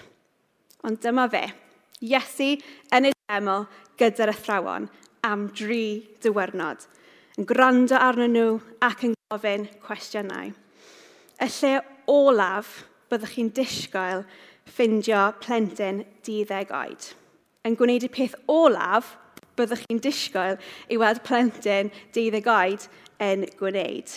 Ond 0.87 1.01
dyma 1.03 1.27
fe, 1.31 1.45
Iesu 2.05 2.55
yn 2.93 3.09
y 3.09 3.13
deml 3.29 3.65
gyda'r 3.97 4.29
athrawon 4.33 4.89
am 5.25 5.47
dri 5.57 6.05
dywernod, 6.21 6.83
yn 7.37 7.47
gwrando 7.49 7.97
arnyn 7.97 8.35
nhw 8.37 8.57
ac 8.85 9.07
yn 9.07 9.15
gofyn 9.33 9.65
cwestiynau. 9.85 10.53
Y 11.37 11.47
lle 11.59 11.73
olaf 12.09 12.83
byddwch 13.11 13.33
chi'n 13.37 13.53
disgoel 13.57 14.25
ffindio 14.67 15.31
plentyn 15.41 16.03
diddeg 16.25 16.73
oed. 16.75 17.11
Yn 17.67 17.75
gwneud 17.79 18.05
y 18.07 18.11
peth 18.13 18.37
olaf 18.51 19.15
byddwch 19.57 19.85
chi'n 19.85 20.01
disgwyl 20.03 20.59
i 20.93 20.99
weld 21.01 21.23
plentyn 21.27 21.91
deuddeg 22.15 22.49
oed 22.51 22.87
yn 23.23 23.45
gwneud. 23.59 24.13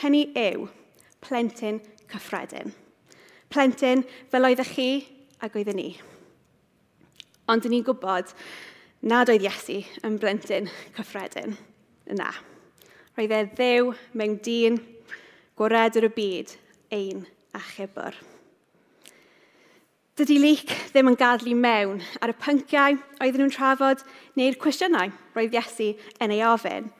Hynny 0.00 0.26
yw 0.38 0.68
plentyn 1.24 1.80
cyffredin. 2.10 2.72
Plentyn 3.50 4.04
fel 4.30 4.46
oeddech 4.48 4.74
chi 4.76 4.90
ac 5.42 5.58
oeddwn 5.58 5.80
ni. 5.80 5.90
Ond 7.50 7.66
ni'n 7.66 7.84
gwybod 7.86 8.30
nad 9.10 9.30
oedd 9.32 9.46
Iesu 9.46 9.80
yn 10.06 10.18
blentyn 10.22 10.70
cyffredin. 10.96 11.56
Na. 12.14 12.30
Roedd 13.18 13.34
e 13.34 13.44
ddew 13.56 13.94
mewn 14.16 14.38
dyn, 14.44 14.78
gwared 15.58 15.98
y 15.98 16.12
byd, 16.14 16.58
ein 16.94 17.26
a. 17.56 18.29
Dydy 20.20 20.34
Leek 20.36 20.72
ddim 20.92 21.08
yn 21.08 21.14
gadlu 21.16 21.54
mewn 21.56 22.02
ar 22.20 22.28
y 22.28 22.34
pynciau 22.36 22.98
oedden 23.24 23.40
nhw'n 23.40 23.52
trafod 23.54 24.02
neu'r 24.36 24.58
cwestiynau 24.60 25.08
roedd 25.32 25.54
Iesu 25.56 25.86
yn 26.20 26.34
ei 26.34 26.42
ofyn. 26.44 26.90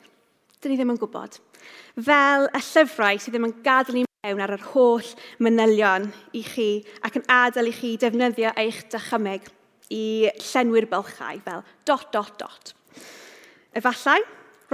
Dyn 0.57 0.73
ni 0.73 0.77
ddim 0.79 0.93
yn 0.95 0.97
gwybod. 0.97 1.37
Fel 2.07 2.47
y 2.49 2.61
llyfrau 2.65 3.21
sydd 3.21 3.35
ddim 3.35 3.45
yn 3.45 3.53
gadlu 3.67 4.01
mewn 4.07 4.41
ar 4.41 4.55
yr 4.55 4.65
holl 4.71 5.11
manylion 5.37 6.09
i 6.33 6.41
chi 6.47 6.67
ac 7.05 7.21
yn 7.21 7.29
adael 7.35 7.69
i 7.69 7.75
chi 7.77 7.93
defnyddio 8.01 8.55
eich 8.63 8.81
dychymyg 8.89 9.53
i 9.93 10.03
llenwi'r 10.47 10.89
bylchau 10.89 11.45
fel 11.45 11.61
dot, 11.85 12.09
dot, 12.09 12.33
dot. 12.41 12.73
Efallai, 13.77 14.17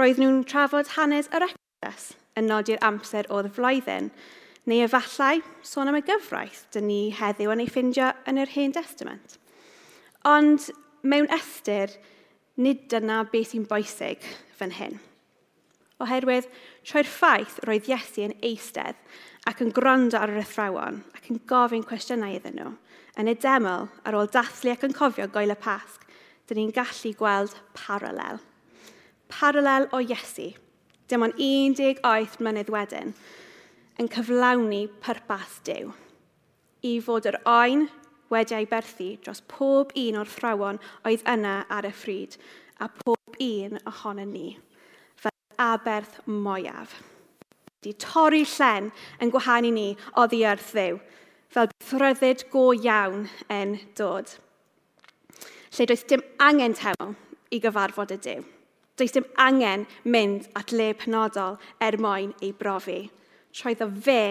roedd 0.00 0.24
nhw'n 0.24 0.40
trafod 0.48 0.96
hanes 0.96 1.28
yr 1.36 1.50
Exodus 1.50 2.14
yn 2.40 2.48
nodi'r 2.48 2.80
amser 2.94 3.28
o'r 3.28 3.52
flwyddyn, 3.52 4.08
Neu 4.68 4.82
efallai 4.84 5.38
sôn 5.64 5.88
am 5.88 5.96
y 5.96 6.04
gyfraith 6.04 6.66
dyn 6.74 6.88
ni 6.90 7.02
heddiw 7.16 7.54
yn 7.54 7.62
ei 7.64 7.70
ffindio 7.72 8.10
yn 8.28 8.40
yr 8.42 8.50
Hen 8.52 8.74
Testament. 8.76 9.38
Ond 10.28 10.66
mewn 11.08 11.30
ystyr, 11.32 11.94
nid 12.60 12.82
dyna 12.92 13.22
beth 13.32 13.54
sy'n 13.54 13.64
bwysig 13.70 14.26
fan 14.58 14.74
hyn. 14.76 14.98
Oherwydd, 16.04 16.50
troi'r 16.84 17.08
ffaith 17.08 17.56
roedd 17.64 17.88
Iesu 17.88 18.26
yn 18.26 18.36
eistedd 18.44 18.98
ac 19.48 19.64
yn 19.64 19.72
gwrando 19.72 20.20
ar 20.20 20.34
yr 20.34 20.42
athrawon 20.42 21.00
ac 21.16 21.32
yn 21.32 21.40
gofyn 21.48 21.86
cwestiynau 21.88 22.36
iddyn 22.36 22.60
nhw, 22.60 22.74
yn 23.18 23.32
y 23.32 23.36
deml 23.40 23.88
ar 24.04 24.20
ôl 24.20 24.28
dathlu 24.36 24.74
ac 24.74 24.84
yn 24.84 24.94
cofio 24.94 25.30
goel 25.32 25.54
y 25.54 25.58
pasg, 25.58 26.04
dyn 26.44 26.60
ni'n 26.60 26.76
gallu 26.76 27.16
gweld 27.16 27.56
paralel. 27.72 28.44
Paralel 29.32 29.88
o 29.96 30.04
Iesu. 30.04 30.52
Dim 31.08 31.24
ond 31.24 31.40
18 31.40 32.36
mlynedd 32.44 32.68
wedyn, 32.68 33.16
yn 33.98 34.08
cyflawni 34.12 34.84
pyrpas 35.02 35.58
Dyw. 35.66 35.90
I 36.86 36.92
fod 37.02 37.26
yr 37.26 37.40
oen 37.50 37.88
wedi'i 38.30 38.68
berthu 38.70 39.10
dros 39.24 39.42
pob 39.50 39.92
un 39.98 40.18
o'r 40.20 40.30
thrawon 40.30 40.80
oedd 41.08 41.24
yna 41.32 41.60
ar 41.74 41.88
y 41.88 41.92
ffryd, 41.92 42.36
a 42.78 42.86
pob 42.88 43.38
un 43.42 43.78
ohono 43.90 44.26
ni, 44.28 44.48
fel 45.18 45.34
aberth 45.58 46.20
moiaf. 46.26 46.94
Di 47.82 47.94
torri 47.94 48.44
llen 48.46 48.92
yn 49.22 49.32
gwahanu 49.34 49.72
ni 49.74 49.88
o 50.14 50.26
ddiarth 50.30 50.72
ddew, 50.74 51.00
fel 51.50 51.70
thryddid 51.88 52.46
go 52.52 52.68
iawn 52.76 53.26
yn 53.50 53.78
dod. 53.98 54.36
Lle 55.74 55.86
does 55.86 56.06
dim 56.10 56.22
angen 56.42 56.74
tewl 56.74 57.14
i 57.54 57.60
gyfarfod 57.62 58.14
y 58.14 58.18
Dyw. 58.24 58.46
Does 58.98 59.14
dim 59.14 59.26
angen 59.38 59.86
mynd 60.04 60.48
at 60.58 60.72
le 60.72 60.92
penodol 60.98 61.58
er 61.80 61.98
mwyn 62.02 62.34
ei 62.42 62.50
brofi 62.52 63.08
troedd 63.58 63.84
o 63.84 63.90
fe 64.06 64.22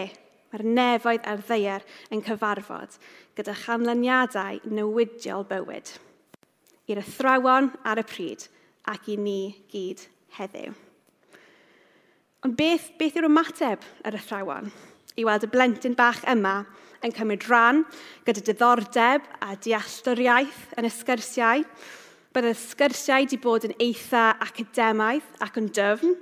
mae'r 0.52 0.64
nefoedd 0.64 1.28
a'r 1.28 1.44
ddeier 1.44 1.86
yn 2.16 2.24
cyfarfod 2.26 2.98
gyda 3.38 3.56
chanlyniadau 3.66 4.62
newidiol 4.72 5.46
bywyd 5.50 5.94
i'r 6.88 7.02
athrawon 7.04 7.70
ar 7.84 8.00
y 8.00 8.06
pryd 8.08 8.48
ac 8.88 9.10
i 9.12 9.18
ni 9.20 9.42
gyd 9.72 10.06
heddiw. 10.38 10.72
Ond 12.46 12.56
beth, 12.56 12.92
beth 13.00 13.18
yw'r 13.18 13.28
ymateb 13.28 13.84
yr 14.08 14.16
athrawon? 14.16 14.70
I 15.18 15.26
weld 15.28 15.48
y 15.48 15.50
blentyn 15.52 15.98
bach 15.98 16.22
yma 16.30 16.62
yn 17.04 17.14
cymryd 17.14 17.48
rhan 17.50 17.84
gyda 18.28 18.44
diddordeb 18.46 19.26
a 19.44 19.56
dealltwriaeth 19.66 20.78
yn 20.80 20.88
y 20.88 20.92
sgyrsiau. 20.94 21.66
Bydd 22.32 22.52
y 22.52 22.56
sgyrsiau 22.62 23.26
wedi 23.26 23.42
bod 23.42 23.68
yn 23.68 23.76
eitha 23.84 24.30
academaidd 24.46 25.44
ac 25.44 25.60
yn 25.60 25.72
dyfn, 25.76 26.16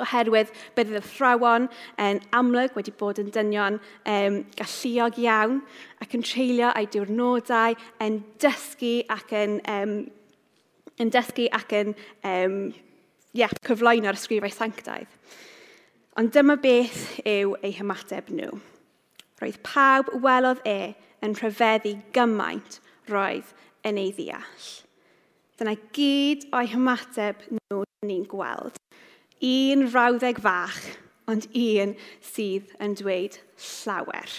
oherwydd 0.00 0.52
bydd 0.76 0.92
y 0.98 1.02
thrawon 1.06 1.68
yn 2.02 2.20
amlwg 2.36 2.76
wedi 2.78 2.94
bod 2.98 3.20
yn 3.22 3.32
dynion 3.34 3.78
um, 3.78 4.40
galluog 4.58 5.18
iawn 5.22 5.60
ac 6.04 6.16
yn 6.18 6.26
treulio 6.26 6.72
ei 6.78 6.88
diwrnodau 6.92 7.78
yn 8.04 8.20
dysgu 8.42 8.94
ac 9.14 9.34
yn, 9.38 9.58
um, 9.70 9.96
yn 11.02 11.12
dysgu 11.14 11.48
ac 11.54 11.74
yn 11.80 11.94
um, 12.26 12.60
yeah, 13.34 13.52
cyflwyno'r 13.66 14.18
ysgrifau 14.18 14.52
sanctaidd. 14.54 15.10
Ond 16.20 16.30
dyma 16.34 16.54
beth 16.62 17.18
yw 17.26 17.56
eu 17.58 17.74
hymateb 17.74 18.30
nhw. 18.30 18.60
Roedd 19.42 19.58
pawb 19.66 20.12
welodd 20.22 20.62
e 20.68 20.94
yn 21.24 21.34
rhyfeddu 21.34 21.96
gymaint 22.14 22.78
roedd 23.10 23.50
yn 23.84 23.98
ei 24.00 24.12
ddeall. 24.14 24.68
Dyna 25.58 25.74
gyd 25.96 26.46
o'i 26.54 26.70
hymateb 26.70 27.42
nhw 27.58 27.82
ni'n 28.06 28.24
gweld 28.30 28.78
un 29.44 29.88
rawddeg 29.92 30.40
fach, 30.40 30.80
ond 31.28 31.46
un 31.52 31.94
sydd 32.24 32.72
yn 32.82 32.96
dweud 32.98 33.38
llawer. 33.60 34.36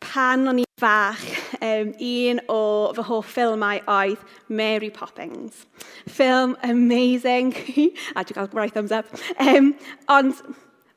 Pan 0.00 0.48
o'n 0.48 0.62
i 0.62 0.64
fach, 0.80 1.22
um, 1.60 1.92
un 1.92 2.40
o 2.50 2.62
fy 2.96 3.04
hoff 3.10 3.34
ffilmau 3.34 3.82
oedd 3.84 4.24
Mary 4.48 4.90
Poppins. 4.90 5.66
Ffilm 6.08 6.56
amazing, 6.64 7.52
a 8.16 8.24
dwi'n 8.24 8.38
cael 8.38 8.50
right 8.56 8.74
thumbs 8.74 8.96
up. 8.96 9.06
Um, 9.38 9.74
ond 10.08 10.40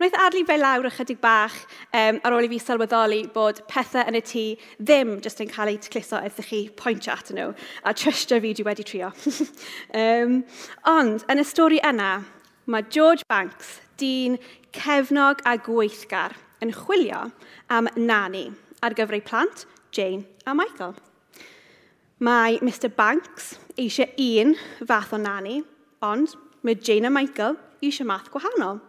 Wnaeth 0.03 0.17
adlu 0.19 0.41
fe 0.43 0.55
lawr 0.59 0.87
ychydig 0.89 1.19
bach 1.23 1.53
um, 1.95 2.17
ar 2.25 2.33
ôl 2.35 2.43
i 2.43 2.49
fi 2.51 2.57
sylweddoli 2.59 3.21
bod 3.31 3.61
pethau 3.71 4.03
yn 4.09 4.17
y 4.17 4.21
tŷ 4.25 4.41
ddim 4.81 5.13
jyst 5.23 5.39
yn 5.39 5.51
cael 5.51 5.71
eu 5.71 5.77
tecluso 5.79 6.19
ydych 6.27 6.49
chi 6.49 6.59
pointio 6.75 7.13
at 7.13 7.31
nhw 7.31 7.53
a 7.87 7.93
trystio 7.95 8.41
fi 8.43 8.51
dwi 8.57 8.65
wedi 8.67 8.83
trio. 8.89 9.13
um, 10.01 10.41
ond, 10.91 11.23
yn 11.31 11.39
y 11.39 11.45
stori 11.47 11.79
yna, 11.87 12.09
Mae 12.65 12.85
George 12.87 13.25
Banks, 13.27 13.81
dyn 13.99 14.37
cefnog 14.71 15.41
a 15.43 15.57
gweithgar, 15.59 16.31
yn 16.63 16.71
chwilio 16.71 17.25
am 17.67 17.89
nani 17.99 18.45
ar 18.79 18.95
gyfer 18.95 19.17
ei 19.17 19.25
plant, 19.25 19.65
Jane 19.91 20.23
a 20.47 20.53
Michael. 20.55 20.93
Mae 22.23 22.61
Mr 22.63 22.87
Banks 22.87 23.57
eisiau 23.75 24.07
un 24.15 24.55
fath 24.87 25.11
o 25.11 25.19
nani, 25.19 25.57
ond 25.99 26.37
mae 26.63 26.79
Jane 26.79 27.11
a 27.11 27.11
Michael 27.11 27.59
eisiau 27.83 28.07
math 28.07 28.31
gwahanol. 28.31 28.79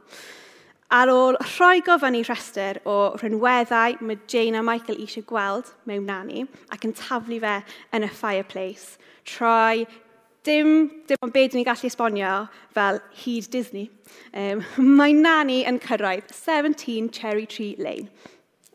Ar 0.95 1.11
ôl 1.11 1.35
rhoi 1.43 1.83
gofyn 1.83 2.15
i 2.15 2.23
rhestr 2.23 2.79
o 2.87 2.99
rhinweddau 3.19 3.99
mae 4.07 4.23
Jane 4.31 4.63
a 4.63 4.63
Michael 4.63 5.03
eisiau 5.03 5.27
gweld 5.27 5.75
mewn 5.91 6.07
nani 6.07 6.47
ac 6.71 6.87
yn 6.87 6.95
taflu 6.95 7.43
fe 7.43 7.57
yn 7.91 8.07
y 8.07 8.15
fireplace, 8.23 9.01
troi 9.27 9.83
dim, 10.45 10.91
dim 11.09 11.21
ond 11.25 11.33
beth 11.35 11.57
ni'n 11.57 11.67
gallu 11.67 11.89
esbonio 11.89 12.33
fel 12.77 13.01
hyd 13.25 13.49
Disney. 13.53 13.89
Um, 14.37 14.63
mae 14.99 15.15
Nani 15.17 15.63
yn 15.69 15.81
cyrraedd 15.83 16.33
17 16.35 17.11
Cherry 17.15 17.47
Tree 17.51 17.75
Lane, 17.79 18.11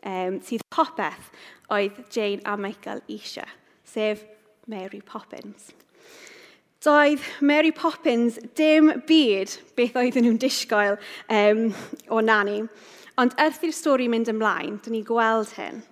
um, 0.02 0.40
sydd 0.44 0.64
popeth 0.74 1.30
oedd 1.70 2.02
Jane 2.12 2.42
a 2.44 2.56
Michael 2.58 3.02
eisiau, 3.08 3.48
sef 3.86 4.24
Mary 4.70 5.00
Poppins. 5.00 5.70
Doedd 6.80 7.20
Mary 7.44 7.72
Poppins 7.76 8.38
dim 8.56 8.88
byd 9.06 9.52
beth 9.76 9.98
oedden 10.00 10.24
nhw'n 10.24 10.40
disgoel 10.40 10.96
um, 11.28 11.66
o 12.08 12.22
Nani, 12.24 12.62
ond 13.20 13.36
wrth 13.36 13.66
i'r 13.68 13.76
stori 13.76 14.08
mynd 14.08 14.30
ymlaen, 14.32 14.78
dyn 14.80 14.96
ni 14.96 15.04
gweld 15.06 15.52
hyn. 15.58 15.82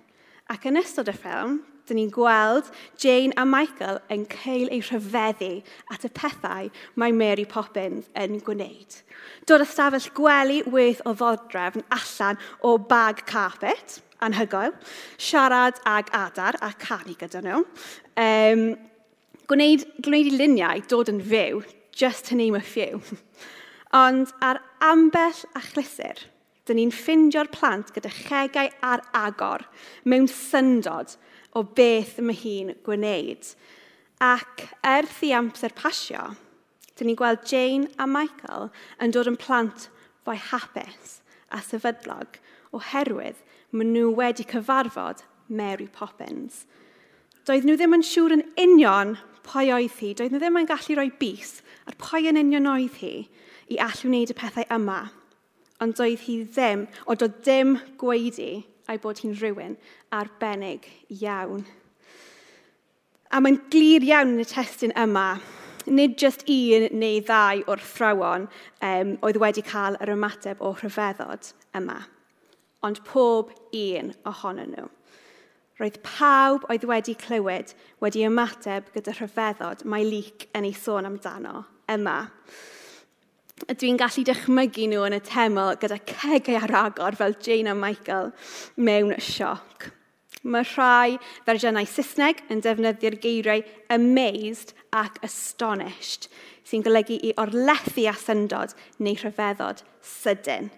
Ac 0.49 0.65
yn 0.65 0.79
ystod 0.81 1.11
y 1.11 1.13
ffilm, 1.13 1.59
dyn 1.89 1.99
ni'n 1.99 2.11
gweld 2.13 2.69
Jane 3.01 3.35
a 3.39 3.45
Michael 3.49 3.99
yn 4.13 4.25
cael 4.31 4.69
eu 4.73 4.81
rhyfeddu 4.85 5.51
at 5.93 6.05
y 6.05 6.11
pethau 6.15 6.69
mae 6.99 7.15
Mary 7.15 7.45
Poppins 7.49 8.09
yn 8.17 8.39
gwneud. 8.45 8.99
Dod 9.49 9.63
ystafell 9.65 10.11
gwely 10.15 10.61
worth 10.69 11.01
o 11.09 11.15
ddodrefn 11.17 11.85
allan 11.95 12.39
o 12.61 12.77
bag 12.77 13.25
carpet, 13.29 13.99
anhygoel, 14.23 14.75
siarad 15.17 15.79
ag 15.87 16.11
adar 16.15 16.57
a 16.61 16.71
canu 16.79 17.15
gyda 17.19 17.41
nhw, 17.43 17.63
um, 18.19 18.65
gwneud, 19.49 19.85
gwneud 20.05 20.31
i 20.31 20.35
luniau 20.35 20.83
dod 20.91 21.11
yn 21.11 21.21
fyw, 21.23 21.63
just 21.95 22.27
to 22.29 22.35
name 22.35 22.55
a 22.55 22.61
few. 22.61 23.01
Ond 24.03 24.29
ar 24.45 24.61
ambell 24.85 25.41
a 25.57 25.63
chlysur, 25.71 26.27
dyn 26.69 26.77
ni'n 26.77 26.93
ffindio'r 26.93 27.49
plant 27.53 27.89
gyda 27.95 28.11
chegau 28.13 28.69
ar 28.85 29.01
agor 29.17 29.65
mewn 30.05 30.29
syndod 30.29 31.15
o 31.55 31.63
beth 31.63 32.17
mae 32.23 32.37
hi'n 32.37 32.73
gwneud. 32.85 33.53
Ac 34.19 34.67
erth 34.85 35.21
i 35.25 35.31
amser 35.35 35.73
pasio, 35.77 36.33
dyn 36.99 37.09
ni'n 37.09 37.19
gweld 37.19 37.45
Jane 37.47 37.87
a 37.97 38.07
Michael 38.09 38.69
yn 39.01 39.15
dod 39.15 39.29
yn 39.31 39.39
plant 39.39 39.87
fwy 40.27 40.37
hapus 40.49 41.19
a 41.55 41.61
sefydlog 41.63 42.37
oherwydd 42.75 43.39
maen 43.71 43.93
nhw 43.95 44.11
wedi 44.17 44.45
cyfarfod 44.49 45.23
Mary 45.49 45.87
Poppins. 45.87 46.65
Doedd 47.47 47.65
nhw 47.65 47.77
ddim 47.79 47.95
yn 47.97 48.05
siŵr 48.05 48.35
yn 48.35 48.45
union 48.61 49.15
pwy 49.47 49.71
oedd 49.73 49.95
hi, 50.01 50.11
doedd 50.13 50.35
nhw 50.35 50.41
ddim 50.43 50.59
yn 50.61 50.69
gallu 50.69 50.97
rhoi 50.97 51.09
bus 51.21 51.59
ar 51.89 51.97
pwy 52.01 52.29
yn 52.29 52.41
union 52.43 52.69
oedd 52.69 52.99
hi 53.01 53.13
i 53.69 53.79
allu 53.85 54.11
wneud 54.11 54.33
y 54.33 54.37
pethau 54.37 54.67
yma. 54.75 54.99
Ond 55.79 55.95
doedd 55.97 56.25
hi 56.27 56.41
ddim, 56.43 56.85
o 57.07 57.15
doedd 57.15 57.39
dim 57.47 57.77
gweidi 58.01 58.65
a'i 58.89 58.99
bod 59.01 59.21
hi'n 59.21 59.37
rhywun 59.37 59.77
arbennig 60.15 60.87
iawn. 61.19 61.63
A 63.29 63.41
mae'n 63.41 63.59
glir 63.69 64.05
iawn 64.07 64.33
yn 64.33 64.43
y 64.43 64.47
testyn 64.49 64.95
yma, 64.97 65.39
nid 65.89 66.17
jyst 66.21 66.45
un 66.49 66.87
neu 67.01 67.19
ddau 67.25 67.63
o'r 67.69 67.83
thrawon 67.85 68.47
um, 68.85 69.15
oedd 69.25 69.41
wedi 69.41 69.63
cael 69.65 69.97
yr 70.01 70.13
ymateb 70.15 70.61
o 70.65 70.73
rhyfeddod 70.77 71.51
yma, 71.77 71.99
ond 72.85 73.03
pob 73.07 73.53
un 73.75 74.13
ohonyn 74.29 74.73
nhw. 74.73 74.89
Roedd 75.79 76.01
pawb 76.03 76.65
oedd 76.67 76.83
wedi 76.89 77.15
clywed 77.15 77.71
wedi 78.03 78.25
ymateb 78.27 78.89
gyda 78.95 79.13
rhyfeddod 79.15 79.85
mae 79.87 80.03
Lyc 80.03 80.49
yn 80.57 80.67
ei 80.67 80.75
sôn 80.75 81.07
amdano 81.07 81.63
yma 81.93 82.17
dwi'n 83.67 83.97
gallu 83.99 84.23
dychmygu 84.27 84.87
nhw 84.89 85.05
yn 85.07 85.17
y 85.17 85.21
teml 85.25 85.75
gyda 85.81 85.97
cegau 86.07 86.59
ar 86.59 86.75
agor 86.85 87.17
fel 87.19 87.35
Jane 87.43 87.71
a 87.71 87.75
Michael 87.75 88.31
mewn 88.77 89.15
sioc. 89.23 89.89
Mae 90.43 90.63
rhai 90.63 91.17
fersiynau 91.47 91.87
Saesneg 91.89 92.43
yn 92.53 92.61
defnyddio'r 92.63 93.17
geiriau 93.19 93.63
amazed 93.91 94.71
ac 94.95 95.19
astonished, 95.25 96.29
sy'n 96.63 96.85
golygu 96.85 97.17
i 97.19 97.33
orlethu 97.41 98.05
a 98.07 98.15
syndod 98.15 98.75
neu 99.03 99.17
rhyfeddod 99.19 99.83
sydyn. 100.05 100.69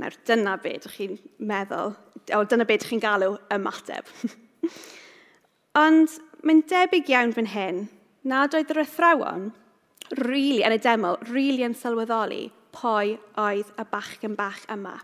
Nawr, 0.00 0.16
dyna 0.26 0.56
beth 0.62 0.86
ydych 0.86 0.96
chi'n 0.96 1.18
meddwl, 1.44 1.92
o 2.32 2.44
dyna 2.48 2.64
beth 2.64 2.80
ydych 2.80 2.94
chi'n 2.94 3.04
galw 3.04 3.36
ymateb. 3.52 4.08
Ond 5.84 6.16
mae'n 6.42 6.64
debyg 6.70 7.12
iawn 7.12 7.36
fan 7.36 7.52
hyn 7.52 7.84
nad 8.28 8.54
oedd 8.56 8.72
yr 8.72 8.82
athrawon 8.86 9.50
really, 10.20 10.62
yn 10.66 10.74
y 10.76 10.80
demo, 10.82 11.16
really 11.30 11.64
yn 11.66 11.76
sylweddoli 11.78 12.50
pwy 12.72 13.16
oedd 13.40 13.72
y 13.80 13.84
bachgen 13.92 14.36
bach 14.36 14.62
yma. 14.72 14.98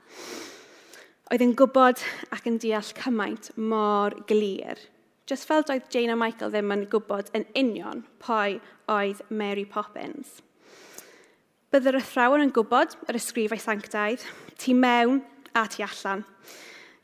Oedd 1.28 1.44
yn 1.44 1.54
gwybod 1.56 2.00
ac 2.32 2.46
yn 2.48 2.56
deall 2.62 2.92
cymaint 2.96 3.50
mor 3.60 4.16
glir. 4.28 4.80
Just 5.28 5.48
fel 5.48 5.64
doedd 5.68 5.90
Jane 5.92 6.14
a 6.14 6.16
Michael 6.16 6.52
ddim 6.54 6.72
yn 6.72 6.86
gwybod 6.88 7.28
yn 7.36 7.44
union 7.58 8.04
pwy 8.24 8.56
oedd 8.88 9.20
Mary 9.28 9.66
Poppins. 9.68 10.38
Byddai'r 11.68 11.98
athrawon 12.00 12.46
yn 12.46 12.54
gwybod 12.56 12.96
yr 13.10 13.18
ysgrifau 13.18 13.60
sanctaidd, 13.60 14.24
tu 14.56 14.72
mewn 14.72 15.20
a 15.52 15.66
tu 15.68 15.84
allan. 15.84 16.24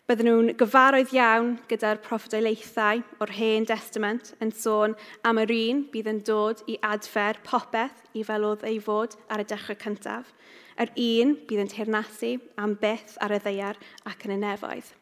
Bydden 0.05 0.27
nhw'n 0.29 0.49
gyfarwydd 0.61 1.15
iawn 1.17 1.47
gyda'r 1.65 1.97
proffedolaethau 2.05 2.99
o'r 3.25 3.31
hen 3.33 3.65
testament 3.71 4.35
yn 4.45 4.51
sôn 4.53 4.93
am 5.25 5.41
yr 5.41 5.53
un 5.55 5.81
bydd 5.95 6.11
yn 6.13 6.19
dod 6.29 6.61
i 6.69 6.77
adfer 6.85 7.41
popeth 7.47 8.03
i 8.13 8.27
fel 8.29 8.45
oedd 8.51 8.67
ei 8.69 8.77
fod 8.85 9.17
ar 9.33 9.41
y 9.41 9.49
dechrau 9.49 9.81
cyntaf, 9.81 10.29
yr 10.77 10.93
un 11.07 11.33
bydd 11.49 11.65
yn 11.65 11.73
teirnasu 11.73 12.35
am 12.61 12.77
byth 12.85 13.17
ar 13.25 13.33
y 13.33 13.41
ddeiar 13.47 13.81
ac 14.13 14.29
yn 14.29 14.37
y 14.37 14.39
nefoedd. 14.45 14.93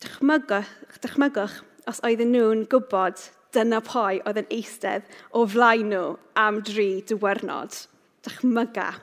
Dychmygwch, 0.00 0.74
dychmygwch 1.04 1.60
os 1.92 2.00
oedden 2.08 2.32
nhw'n 2.32 2.64
gwybod 2.72 3.20
dyna 3.52 3.84
pwy 3.84 4.22
oedd 4.24 4.46
yn 4.46 4.52
eistedd 4.62 5.16
o 5.36 5.44
flaen 5.44 5.92
nhw 5.92 6.14
am 6.40 6.64
dri 6.64 7.02
dywyrnod. 7.12 7.82
Dychmyga. 8.24 8.94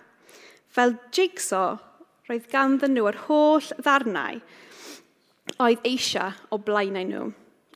Fel 0.74 0.98
jigsaw 1.14 1.78
roedd 2.26 2.48
ganddyn 2.50 2.96
nhw 2.98 3.06
yr 3.12 3.18
holl 3.28 3.68
ddarnau 3.78 4.40
oedd 5.62 5.84
eisiau 5.86 6.34
o 6.50 6.58
blaenau 6.58 7.06
nhw 7.06 7.26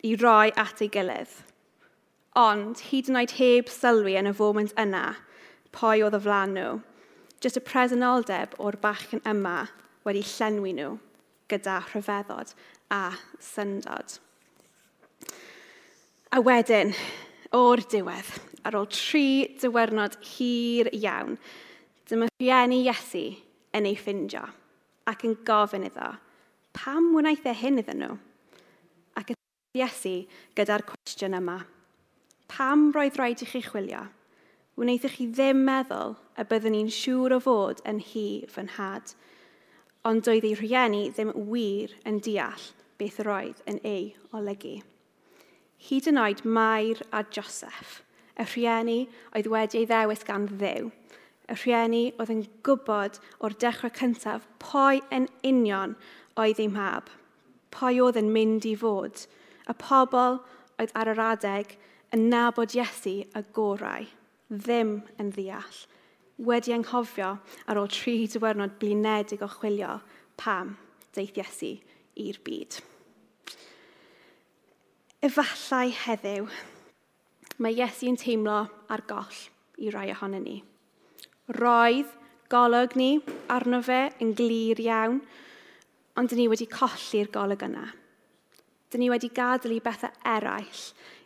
i 0.09 0.15
roi 0.17 0.49
at 0.57 0.81
ei 0.81 0.89
gilydd. 0.93 1.33
Ond 2.39 2.81
hyd 2.89 3.11
yn 3.11 3.19
oed 3.19 3.35
heb 3.37 3.69
sylwi 3.73 4.15
yn 4.17 4.29
y 4.29 4.33
foment 4.37 4.73
yna, 4.79 5.03
pwy 5.75 6.01
oedd 6.05 6.17
y 6.17 6.21
flan 6.23 6.55
nhw, 6.55 6.71
jyst 7.43 7.59
y 7.59 7.63
presenoldeb 7.65 8.55
o'r 8.63 8.77
bachgen 8.81 9.21
yma 9.29 9.67
wedi 10.07 10.23
llenwi 10.31 10.73
nhw 10.77 10.95
gyda 11.51 11.79
rhyfeddod 11.89 12.55
a 12.93 13.03
syndod. 13.43 14.17
A 16.33 16.41
wedyn, 16.45 16.95
o'r 17.57 17.81
diwedd, 17.89 18.33
ar 18.65 18.77
ôl 18.77 18.89
tri 18.93 19.27
dywernod 19.61 20.17
hir 20.31 20.89
iawn, 20.93 21.37
dyma 22.09 22.29
rhieni 22.29 22.81
Iesu 22.85 23.27
yn 23.77 23.88
ei 23.89 23.97
ffindio 23.97 24.45
ac 25.09 25.25
yn 25.25 25.35
gofyn 25.45 25.88
iddo, 25.88 26.11
pam 26.77 27.11
wnaeth 27.17 27.47
e 27.49 27.55
hyn 27.57 27.81
iddyn 27.81 28.03
nhw? 28.03 28.17
Ac 29.17 29.33
ydy 29.33 29.81
Iesu 29.81 30.15
gyda'r 30.57 30.85
cwestiwn 30.88 31.38
yma. 31.39 31.59
Pam 32.49 32.89
roedd 32.95 33.17
rhaid 33.17 33.43
i 33.45 33.47
chi 33.49 33.61
chwilio? 33.65 34.05
Wnaethoch 34.79 35.17
chi 35.17 35.27
ddim 35.29 35.65
meddwl 35.67 36.13
y 36.39 36.45
byddwn 36.49 36.75
ni'n 36.77 36.91
siŵr 36.93 37.35
o 37.35 37.39
fod 37.43 37.81
yn 37.89 37.99
hi 38.11 38.27
fy 38.49 38.63
nhad, 38.69 39.15
ond 40.07 40.23
doedd 40.25 40.47
ei 40.47 40.55
rhieni 40.55 41.01
ddim 41.11 41.33
wir 41.49 41.95
yn 42.07 42.21
deall 42.23 42.69
beth 43.01 43.19
roedd 43.27 43.59
yn 43.69 43.81
ei 43.88 44.13
olygu. 44.35 44.77
Hyd 45.89 46.07
yn 46.11 46.21
oed 46.21 46.45
Mair 46.45 47.01
a 47.11 47.25
Joseph, 47.27 47.99
y 48.39 48.45
rhieni 48.47 48.99
oedd 49.35 49.51
wedi 49.51 49.81
ei 49.81 49.89
ddewis 49.89 50.25
gan 50.27 50.47
ddew, 50.53 50.89
y 51.49 51.57
rhieni 51.57 52.03
oedd 52.17 52.31
yn 52.33 52.45
gwybod 52.65 53.19
o'r 53.43 53.55
dechrau 53.63 53.93
cyntaf 53.95 54.45
pwy 54.62 55.01
yn 55.15 55.27
union 55.45 55.95
oedd 56.39 56.62
ei 56.62 56.69
mab, 56.71 57.09
pwy 57.73 57.99
oedd 58.03 58.19
yn 58.21 58.31
mynd 58.33 58.67
i 58.69 58.75
fod, 58.79 59.25
a 59.69 59.75
pobl 59.77 60.39
oedd 60.79 60.93
ar 60.97 61.12
yr 61.13 61.23
adeg 61.29 61.75
yn 62.15 62.29
nabod 62.31 62.73
Iesu 62.77 63.21
y 63.25 63.43
gorau, 63.55 64.07
ddim 64.49 64.99
yn 65.21 65.33
ddeall, 65.35 65.81
wedi 66.49 66.73
anghofio 66.73 67.35
ar 67.67 67.81
ôl 67.81 67.91
tri 67.93 68.23
diwrnod 68.31 68.77
blinedig 68.81 69.43
o 69.45 69.49
chwilio 69.51 69.99
pam 70.39 70.77
deith 71.15 71.38
Iesu 71.38 71.75
i'r 72.19 72.39
byd. 72.45 72.79
Efallai 75.25 75.89
heddiw, 76.05 76.47
mae 77.59 77.75
Iesu 77.75 78.07
yn 78.07 78.19
teimlo 78.19 78.63
ar 78.88 79.05
goll 79.09 79.45
i 79.83 79.91
rai 79.91 80.09
ohonyn 80.15 80.45
ni 80.47 80.59
roedd 81.49 82.09
golwg 82.49 82.95
ni 82.97 83.19
arno 83.49 83.79
fe 83.85 84.09
yn 84.21 84.35
glir 84.38 84.79
iawn, 84.81 85.19
ond 86.17 86.29
dyn 86.29 86.43
ni 86.43 86.47
wedi 86.51 86.67
colli'r 86.69 87.29
golwg 87.33 87.63
yna. 87.65 87.85
Dyn 88.89 89.03
ni 89.03 89.09
wedi 89.09 89.29
gadael 89.33 89.77
i 89.77 89.81
bethau 89.85 90.13
eraill 90.25 90.83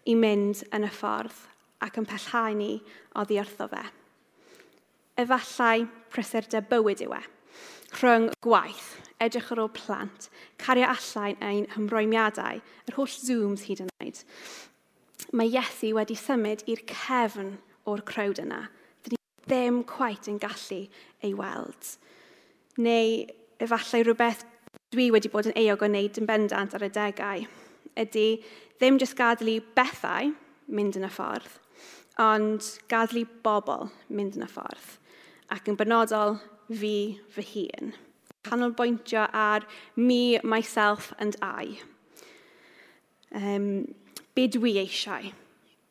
i 0.08 0.16
mynd 0.20 0.64
yn 0.76 0.88
y 0.88 0.92
ffordd 0.92 1.46
ac 1.84 2.00
yn 2.00 2.08
pellhau 2.08 2.56
ni 2.56 2.74
o 3.16 3.24
wrtho 3.28 3.68
fe. 3.72 3.84
Efallai 5.20 5.86
prysurdeb 6.12 6.70
bywyd 6.72 7.04
yw 7.06 7.16
e. 7.20 7.22
Rhwng 7.94 8.30
gwaith, 8.42 8.88
edrych 9.22 9.52
ar 9.54 9.62
ôl 9.62 9.72
plant, 9.76 10.30
cario 10.58 10.88
allan 10.90 11.36
ein 11.46 11.68
hymroemiadau, 11.76 12.64
yr 12.90 12.98
holl 12.98 13.12
zooms 13.12 13.68
hyd 13.68 13.84
yn 13.86 13.92
oed. 14.02 14.24
Mae 15.32 15.52
Iesu 15.52 15.92
wedi 15.96 16.18
symud 16.18 16.64
i'r 16.68 16.82
cefn 16.90 17.58
o'r 17.88 18.02
crowd 18.08 18.42
yna 18.42 18.64
ddim 19.48 19.84
quite 19.88 20.32
yn 20.32 20.40
gallu 20.42 20.86
ei 21.24 21.34
weld. 21.38 21.90
Neu 22.78 23.24
efallai 23.64 24.04
rhywbeth 24.04 24.46
dwi 24.94 25.10
wedi 25.14 25.32
bod 25.34 25.50
yn 25.50 25.58
eog 25.64 25.84
o 25.84 25.90
wneud 25.90 26.20
yn 26.22 26.30
bendant 26.30 26.76
ar 26.76 26.86
y 26.86 26.90
degau 26.94 27.46
ydy 28.00 28.28
ddim 28.80 28.98
jyst 29.02 29.18
gadael 29.18 29.52
i 29.56 29.60
bethau 29.78 30.32
mynd 30.74 30.98
yn 30.98 31.08
y 31.08 31.12
ffordd, 31.14 31.50
ond 32.22 32.70
gadw 32.92 33.22
i 33.22 33.26
bobl 33.46 33.90
mynd 34.10 34.38
yn 34.40 34.46
y 34.46 34.50
ffordd, 34.50 34.90
ac 35.54 35.70
yn 35.70 35.78
benodol 35.80 36.40
fi 36.72 36.96
fy 37.34 37.46
hun. 37.54 37.94
Canolbwyntio 38.44 39.28
ar 39.32 39.64
me, 39.96 40.40
myself 40.44 41.14
and 41.20 41.38
I. 41.42 41.78
Um, 43.34 43.96
be 44.36 44.50
dwi 44.52 44.76
eisiau 44.82 45.32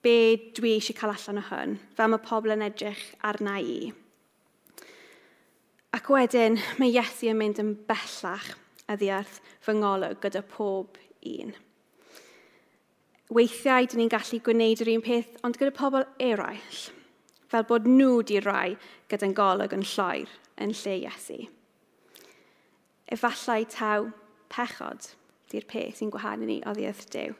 be 0.02 0.14
dwi 0.56 0.76
eisiau 0.76 0.98
cael 0.98 1.14
allan 1.14 1.40
o 1.40 1.44
hwn, 1.46 1.76
fel 1.96 2.10
mae 2.10 2.22
pobl 2.24 2.54
yn 2.54 2.64
edrych 2.66 3.02
arna 3.26 3.58
i. 3.62 3.92
Ac 5.92 6.08
wedyn, 6.10 6.58
mae 6.80 6.90
Iesu 6.90 7.28
yn 7.30 7.38
mynd 7.38 7.60
yn 7.62 7.74
bellach 7.88 8.54
a 8.90 8.96
ddiarth 8.98 9.38
fy 9.62 9.76
ngolwg 9.78 10.22
gyda 10.24 10.42
pob 10.48 10.98
un. 11.28 11.52
Weithiau, 13.32 13.86
dyn 13.88 14.02
ni'n 14.02 14.12
gallu 14.12 14.40
gwneud 14.44 14.82
yr 14.84 14.92
un 14.92 15.04
peth, 15.04 15.36
ond 15.46 15.56
gyda 15.60 15.72
pobl 15.76 16.06
eraill, 16.20 16.80
fel 17.52 17.66
bod 17.68 17.86
nhw 17.88 18.22
di 18.28 18.40
rai 18.42 18.74
gyda'n 19.12 19.36
golwg 19.36 19.76
yn 19.76 19.86
lloer 19.94 20.32
yn 20.60 20.74
lle 20.82 20.96
Iesu. 21.04 21.38
Efallai 23.12 23.62
taw 23.68 24.08
pechod 24.52 25.12
di'r 25.52 25.68
peth 25.68 26.00
sy'n 26.00 26.10
gwahanu 26.12 26.48
ni 26.48 26.58
o 26.64 26.72
ddiedd 26.76 27.06
Dyw 27.12 27.36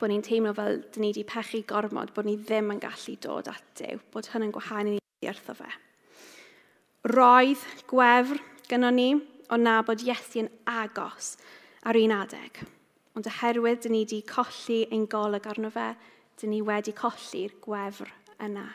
bod 0.00 0.08
ni'n 0.08 0.24
teimlo 0.24 0.54
fel 0.56 0.80
dyn 0.94 1.04
ni 1.04 1.10
wedi 1.12 1.26
pechu 1.28 1.60
gormod, 1.68 2.14
bod 2.16 2.24
ni 2.24 2.38
ddim 2.40 2.72
yn 2.72 2.80
gallu 2.80 3.16
dod 3.20 3.50
at 3.52 3.64
Dyw, 3.76 4.00
bod 4.12 4.30
hynny'n 4.32 4.54
gwahanu 4.54 4.96
ni 4.96 5.28
wrtho 5.28 5.56
fe. 5.58 5.68
Roedd 7.10 7.64
gwefr 7.90 8.40
gynnon 8.70 8.96
ni 8.96 9.10
o 9.52 9.58
na 9.60 9.80
bod 9.84 10.00
Iesu 10.06 10.44
yn 10.44 10.50
agos 10.68 11.34
ar 11.84 11.98
un 12.00 12.14
adeg, 12.16 12.62
ond 13.16 13.28
oherwydd 13.28 13.84
dyn 13.84 13.96
ni 13.96 14.02
wedi 14.04 14.22
colli 14.28 14.82
ein 14.88 15.04
golwg 15.10 15.48
arno 15.52 15.72
fe, 15.74 15.90
dyn 16.40 16.54
ni 16.54 16.60
wedi 16.64 16.96
colli'r 16.96 17.56
gwefr 17.60 18.12
yna. 18.40 18.66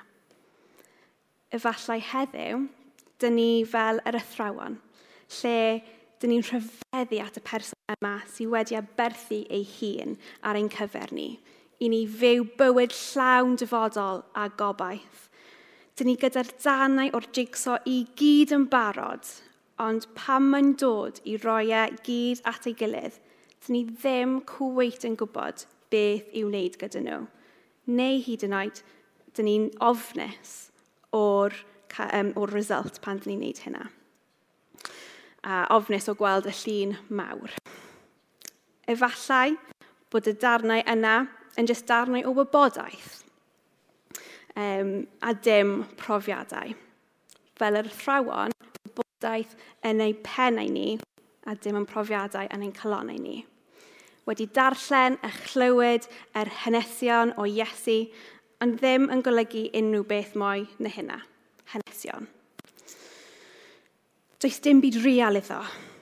Efallai 1.55 2.01
heddiw, 2.03 2.65
dyn 3.21 3.37
ni 3.39 3.49
fel 3.65 4.01
yr 4.05 4.19
athrawon, 4.19 4.77
lle 5.39 5.57
dyn 6.21 6.31
ni'n 6.31 6.45
rhyfeddu 6.45 7.19
at 7.23 7.37
y 7.39 7.43
person 7.43 7.95
yma 7.95 8.15
sydd 8.31 8.51
wedi 8.53 8.77
aberthu 8.79 9.41
ei 9.53 9.65
hun 9.77 10.15
ar 10.41 10.57
ein 10.59 10.69
cyfer 10.73 11.11
ni, 11.15 11.39
i 11.83 11.89
ni 11.91 12.05
fyw 12.07 12.45
bywyd 12.59 12.95
llawn 12.95 13.57
dyfodol 13.59 14.23
a 14.33 14.47
gobaith. 14.61 15.27
Dyn 15.95 16.11
ni 16.11 16.15
gyda'r 16.19 16.51
danau 16.63 17.11
o'r 17.15 17.27
jigso 17.35 17.77
i 17.87 18.01
gyd 18.19 18.55
yn 18.55 18.65
barod, 18.71 19.27
ond 19.81 20.07
pam 20.15 20.49
mae'n 20.51 20.73
dod 20.79 21.21
i 21.27 21.37
roi 21.43 21.71
e 21.71 21.85
gyd 22.07 22.43
at 22.51 22.67
ei 22.67 22.75
gilydd, 22.79 23.19
dyn 23.65 23.75
ni 23.75 23.83
ddim 23.91 24.39
cwweit 24.49 25.07
yn 25.07 25.17
gwybod 25.19 25.65
beth 25.91 26.31
i'w 26.31 26.47
wneud 26.49 26.79
gyda 26.81 27.03
nhw. 27.03 27.21
Neu 27.95 28.23
hyd 28.25 28.47
yn 28.47 28.55
oed, 28.57 28.81
dyn 29.35 29.49
ni'n 29.49 29.69
ofnus 29.83 30.55
o'r, 31.15 31.55
um, 32.07 32.33
o'r 32.39 32.55
result 32.55 33.01
pan 33.03 33.19
dyn 33.21 33.35
ni'n 33.35 33.43
wneud 33.43 33.63
hynna 33.67 33.85
a 35.45 35.65
ofnus 35.75 36.09
o 36.09 36.15
gweld 36.17 36.49
y 36.49 36.53
llun 36.63 36.95
mawr. 37.13 37.53
Efallai 38.89 39.55
bod 40.13 40.29
y 40.29 40.33
darnau 40.41 40.81
yna 40.89 41.15
yn 41.59 41.69
jyst 41.69 41.87
darnau 41.89 42.25
o 42.25 42.33
wybodaeth 42.35 43.21
um, 44.55 45.07
a 45.21 45.33
dim 45.33 45.83
profiadau. 45.99 46.75
Fel 47.55 47.79
yr 47.79 47.89
athrawon, 47.89 48.55
wybodaeth 48.83 49.55
yn 49.87 50.03
ei 50.03 50.15
pennau 50.25 50.71
ni 50.71 50.95
a 51.45 51.55
dim 51.55 51.77
yn 51.79 51.89
profiadau 51.89 52.49
yn 52.49 52.65
ein 52.65 52.73
colonnau 52.75 53.19
ni. 53.21 53.43
Wedi 54.25 54.47
darllen 54.49 55.19
a 55.21 55.29
chlywed 55.43 56.07
yr 56.33 56.49
henesion 56.63 57.35
o 57.37 57.45
Iesu, 57.45 58.07
ond 58.63 58.79
ddim 58.79 59.11
yn 59.13 59.21
golygu 59.25 59.67
unrhyw 59.77 60.07
beth 60.09 60.33
mwy 60.39 60.65
na 60.81 60.89
hynna. 60.89 61.19
Henesion. 61.69 62.25
Does 64.39 64.59
dim 64.59 64.81
byd 64.81 64.97
real 65.05 65.39
iddo. 65.39 65.61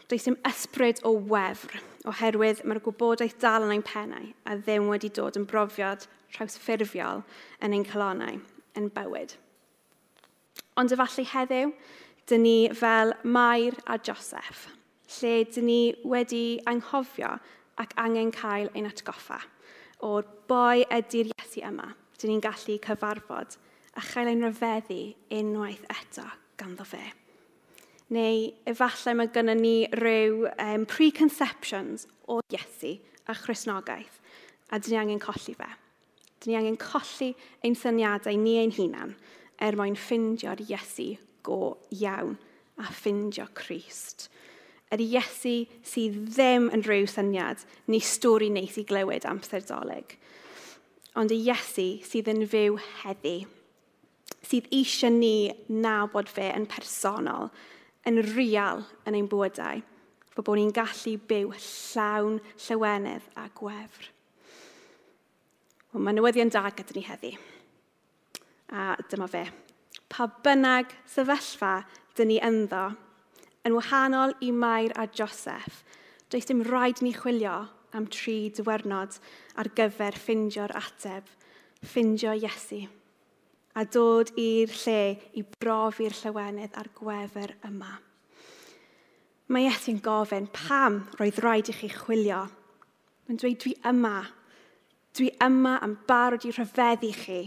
Does 0.09 0.23
dim 0.25 0.39
ysbryd 0.47 1.03
o 1.05 1.11
wefr 1.29 1.77
oherwydd 2.09 2.63
mae'r 2.65 2.81
gwybodaeth 2.83 3.37
dal 3.39 3.67
yn 3.67 3.75
ein 3.75 3.85
pennau 3.85 4.31
a 4.49 4.55
ddim 4.57 4.89
wedi 4.89 5.11
dod 5.13 5.37
yn 5.39 5.45
brofiad 5.49 6.07
trawsffurfiol 6.33 7.21
yn 7.63 7.77
ein 7.77 7.85
colonnau 7.85 8.41
yn 8.79 8.89
bywyd. 8.97 9.37
Ond 10.81 10.97
efallai 10.97 11.27
heddiw, 11.29 11.71
dyn 12.27 12.45
ni 12.47 12.57
fel 12.73 13.13
Mair 13.23 13.77
a 13.85 13.99
Joseph, 14.01 14.65
lle 15.19 15.35
dyn 15.53 15.69
ni 15.69 15.79
wedi 16.03 16.45
anghofio 16.69 17.35
ac 17.77 17.93
angen 18.01 18.33
cael 18.33 18.73
ein 18.73 18.89
atgoffa 18.89 19.43
o'r 20.03 20.25
boi 20.49 20.87
ydy'r 20.89 21.29
Iesu 21.37 21.61
yma. 21.69 21.93
Dyn 22.17 22.33
ni'n 22.33 22.43
gallu 22.43 22.81
cyfarfod 22.81 23.59
a 23.93 24.09
chael 24.09 24.33
ein 24.33 24.41
rhyfeddu 24.41 25.03
unwaith 25.37 25.85
eto 26.01 26.31
ganddo 26.57 26.87
fe 26.87 27.11
neu 28.11 28.49
efallai 28.69 29.15
mae 29.17 29.31
gennym 29.33 29.61
ni 29.63 29.77
rhyw 29.95 30.49
um, 30.57 30.85
preconceptions 30.89 32.07
o 32.27 32.41
Iesu 32.51 32.97
a 33.27 33.35
Chrysnogaeth, 33.37 34.19
a 34.71 34.79
dyn 34.79 34.95
ni 34.95 34.99
angen 34.99 35.23
colli 35.23 35.55
fe. 35.55 35.69
Dyn 36.43 36.51
ni 36.51 36.59
angen 36.59 36.79
colli 36.81 37.33
ein 37.63 37.77
syniadau 37.79 38.37
ni 38.39 38.57
ein 38.59 38.75
hunan 38.75 39.15
er 39.63 39.77
mwyn 39.79 39.95
ffindio'r 39.95 40.63
Iesu 40.67 41.13
go 41.45 41.77
iawn 41.93 42.37
a 42.81 42.89
ffindio 42.89 43.47
Christ. 43.55 44.29
Yr 44.93 45.01
Iesu 45.01 45.63
sydd 45.87 46.19
ddim 46.35 46.69
yn 46.73 46.83
rhyw 46.85 47.07
syniad 47.09 47.63
neu 47.89 48.03
stori 48.03 48.51
neis 48.53 48.77
i 48.77 48.85
glywed 48.85 49.25
amser 49.29 49.63
doleg, 49.65 50.17
ond 51.17 51.33
y 51.33 51.39
Iesu 51.47 51.87
sydd 52.05 52.29
yn 52.33 52.43
fyw 52.49 52.77
heddi, 53.01 53.43
sydd 54.43 54.69
eisiau 54.75 55.13
ni 55.13 55.53
nabod 55.69 56.29
fe 56.29 56.51
yn 56.53 56.67
personol 56.69 57.49
yn 58.09 58.19
real 58.33 58.83
yn 59.07 59.17
ein 59.17 59.29
bywydau, 59.31 59.83
fod 60.33 60.47
bod 60.47 60.59
ni'n 60.59 60.73
gallu 60.75 61.15
byw 61.29 61.53
llawn 61.55 62.39
llywenydd 62.65 63.29
a 63.39 63.47
gwefr. 63.57 64.09
Wel, 65.93 66.01
mae 66.01 66.17
newyddion 66.17 66.51
da 66.53 66.65
gyda 66.73 66.95
ni 66.95 67.05
heddi. 67.05 67.33
A 68.73 68.95
dyma 69.11 69.27
fe. 69.29 69.45
Pa 70.09 70.27
bynnag 70.45 70.93
sefyllfa 71.09 71.83
dyn 72.17 72.31
ni 72.31 72.39
ynddo, 72.43 72.87
yn 73.63 73.77
wahanol 73.77 74.33
i 74.41 74.51
Mair 74.51 74.93
a 74.99 75.05
Joseph, 75.07 75.83
does 76.29 76.49
dim 76.49 76.63
rhaid 76.65 77.01
ni 77.01 77.13
chwilio 77.13 77.67
am 77.93 78.09
tri 78.09 78.49
dywernod 78.49 79.19
ar 79.61 79.69
gyfer 79.77 80.17
ffindio'r 80.17 80.73
ateb, 80.79 81.29
ffindio 81.85 82.33
Iesu 82.33 82.83
a 83.73 83.85
dod 83.85 84.31
i'r 84.39 84.73
lle 84.83 84.99
i 85.39 85.43
brofi'r 85.43 86.15
llywenydd 86.19 86.77
ar 86.79 86.89
gwefer 86.97 87.55
yma. 87.69 87.93
Mae 89.53 89.67
Iesu'n 89.67 89.99
gofyn 90.03 90.47
pam 90.53 91.01
roedd 91.19 91.41
rhaid 91.43 91.69
i 91.69 91.75
chi 91.77 91.89
chwilio. 91.91 92.45
Mae'n 93.27 93.41
dweud 93.41 93.59
dwi 93.63 93.73
yma. 93.89 94.17
Dwi 95.13 95.29
yma 95.45 95.77
am 95.85 95.97
barod 96.07 96.45
i 96.47 96.53
rhyfeddu 96.53 97.11
chi 97.17 97.41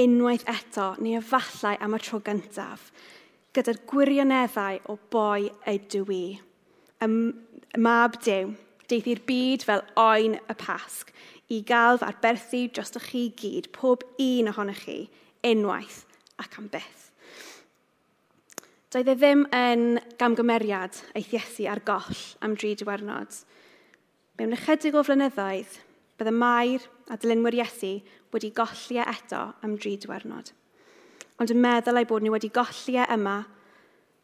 unwaith 0.00 0.46
eto 0.48 0.92
neu 1.02 1.18
efallai 1.18 1.76
am 1.82 1.96
y 1.96 1.98
tro 2.02 2.20
gyntaf 2.22 2.90
gyda'r 3.56 3.80
gwirioneddau 3.90 4.78
o 4.92 4.96
boi 5.10 5.48
ydw 5.70 6.04
i. 6.14 6.24
Y 7.02 7.08
mab 7.82 8.18
dew, 8.22 8.52
deith 8.90 9.08
i'r 9.10 9.22
byd 9.26 9.64
fel 9.66 9.82
oen 9.98 10.36
y 10.38 10.56
pasg, 10.60 11.10
i 11.50 11.58
gael 11.66 11.98
fy 11.98 12.06
arberthu 12.06 12.60
dros 12.70 12.94
chi 13.08 13.24
gyd, 13.40 13.70
pob 13.74 14.04
un 14.22 14.52
ohonych 14.52 14.84
chi, 14.84 14.98
unwaith 15.46 16.04
ac 16.40 16.58
am 16.58 16.68
byth. 16.72 17.06
Doedd 18.90 19.10
e 19.12 19.14
ddim 19.14 19.44
yn 19.54 20.00
gamgymeriad 20.18 20.96
aeth 21.14 21.34
Iesu 21.36 21.68
ar 21.70 21.82
goll 21.86 22.22
am 22.42 22.56
dri 22.58 22.72
diwernod. 22.74 23.36
Mewn 24.38 24.56
ychydig 24.56 24.96
o 24.98 25.04
flynyddoedd, 25.06 25.76
bydd 26.18 26.32
y 26.32 26.34
a 27.10 27.18
dilynwyr 27.20 27.60
Iesu 27.60 27.92
wedi 28.34 28.50
golli 28.56 28.98
e 28.98 29.06
eto 29.12 29.44
am 29.62 29.76
dri 29.78 29.94
diwernod. 30.00 30.50
Ond 31.38 31.54
yn 31.54 31.62
meddwl 31.62 32.02
ei 32.02 32.08
bod 32.10 32.26
nhw 32.26 32.34
wedi 32.34 32.50
golli 32.52 32.98
e 32.98 33.06
yma, 33.14 33.38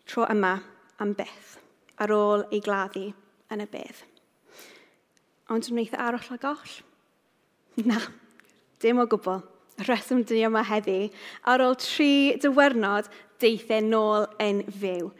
tro 0.04 0.26
yma, 0.34 0.56
am 0.98 1.14
byth, 1.16 1.56
ar 2.02 2.12
ôl 2.12 2.44
ei 2.50 2.60
gladdu 2.60 3.08
yn 3.54 3.62
y 3.62 3.70
bydd. 3.70 4.02
Ond 5.54 5.70
yn 5.70 5.78
wneud 5.78 5.94
e 5.94 6.00
aros 6.02 6.32
a 6.34 6.40
goll? 6.42 6.80
Na, 7.86 8.00
dim 8.82 8.98
o 8.98 9.06
gwbl 9.06 9.44
rheswm 9.84 10.22
dwi 10.24 10.42
yma 10.46 10.62
heddi, 10.64 11.10
ar 11.44 11.62
ôl 11.64 11.76
tri 11.80 12.36
dywernod 12.40 13.08
deithau 13.42 13.82
nôl 13.84 14.28
yn 14.42 14.62
fyw. 14.80 15.10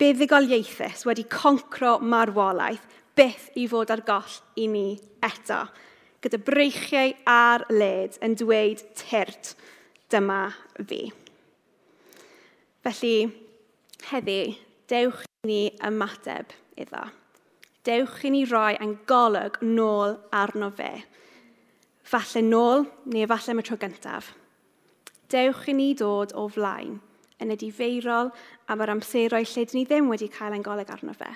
Buddigol 0.00 0.48
ieithus 0.50 1.04
wedi 1.06 1.26
concro 1.30 1.98
marwolaeth 2.00 2.86
byth 3.18 3.50
i 3.60 3.66
fod 3.70 3.92
ar 3.92 4.02
goll 4.06 4.38
i 4.58 4.66
ni 4.72 4.86
eto, 5.26 5.60
gyda 6.24 6.40
breichiau 6.44 7.12
ar 7.28 7.66
led 7.70 8.16
yn 8.24 8.36
dweud 8.40 8.82
tyrt, 8.98 9.54
dyma 10.10 10.48
fi. 10.88 11.04
Felly, 12.80 13.16
heddi, 14.10 14.40
dewch 14.88 15.22
i 15.22 15.46
ni 15.46 15.62
ymateb 15.86 16.56
iddo. 16.80 17.04
Dewch 17.84 18.24
i 18.24 18.32
ni 18.32 18.42
roi 18.48 18.74
yn 18.80 18.96
golwg 19.08 19.60
nôl 19.64 20.16
arno 20.36 20.72
fe 20.74 20.94
falle 22.10 22.42
nôl 22.42 22.84
neu 23.12 23.28
falle 23.30 23.54
am 23.54 23.62
y 23.62 23.66
tro 23.66 23.78
gyntaf. 23.78 24.32
Dewch 25.30 25.68
i 25.70 25.74
ni 25.76 25.92
dod 25.94 26.34
o 26.34 26.48
flaen 26.50 26.98
yn 27.40 27.54
y 27.54 27.56
difeirol 27.60 28.32
am 28.70 28.82
yr 28.84 28.92
amseroedd 28.96 29.48
lle 29.54 29.64
dyn 29.64 29.78
ni 29.78 29.86
ddim 29.86 30.10
wedi 30.10 30.28
cael 30.32 30.56
ein 30.56 30.66
goleg 30.66 30.90
arno 30.92 31.14
fe, 31.16 31.30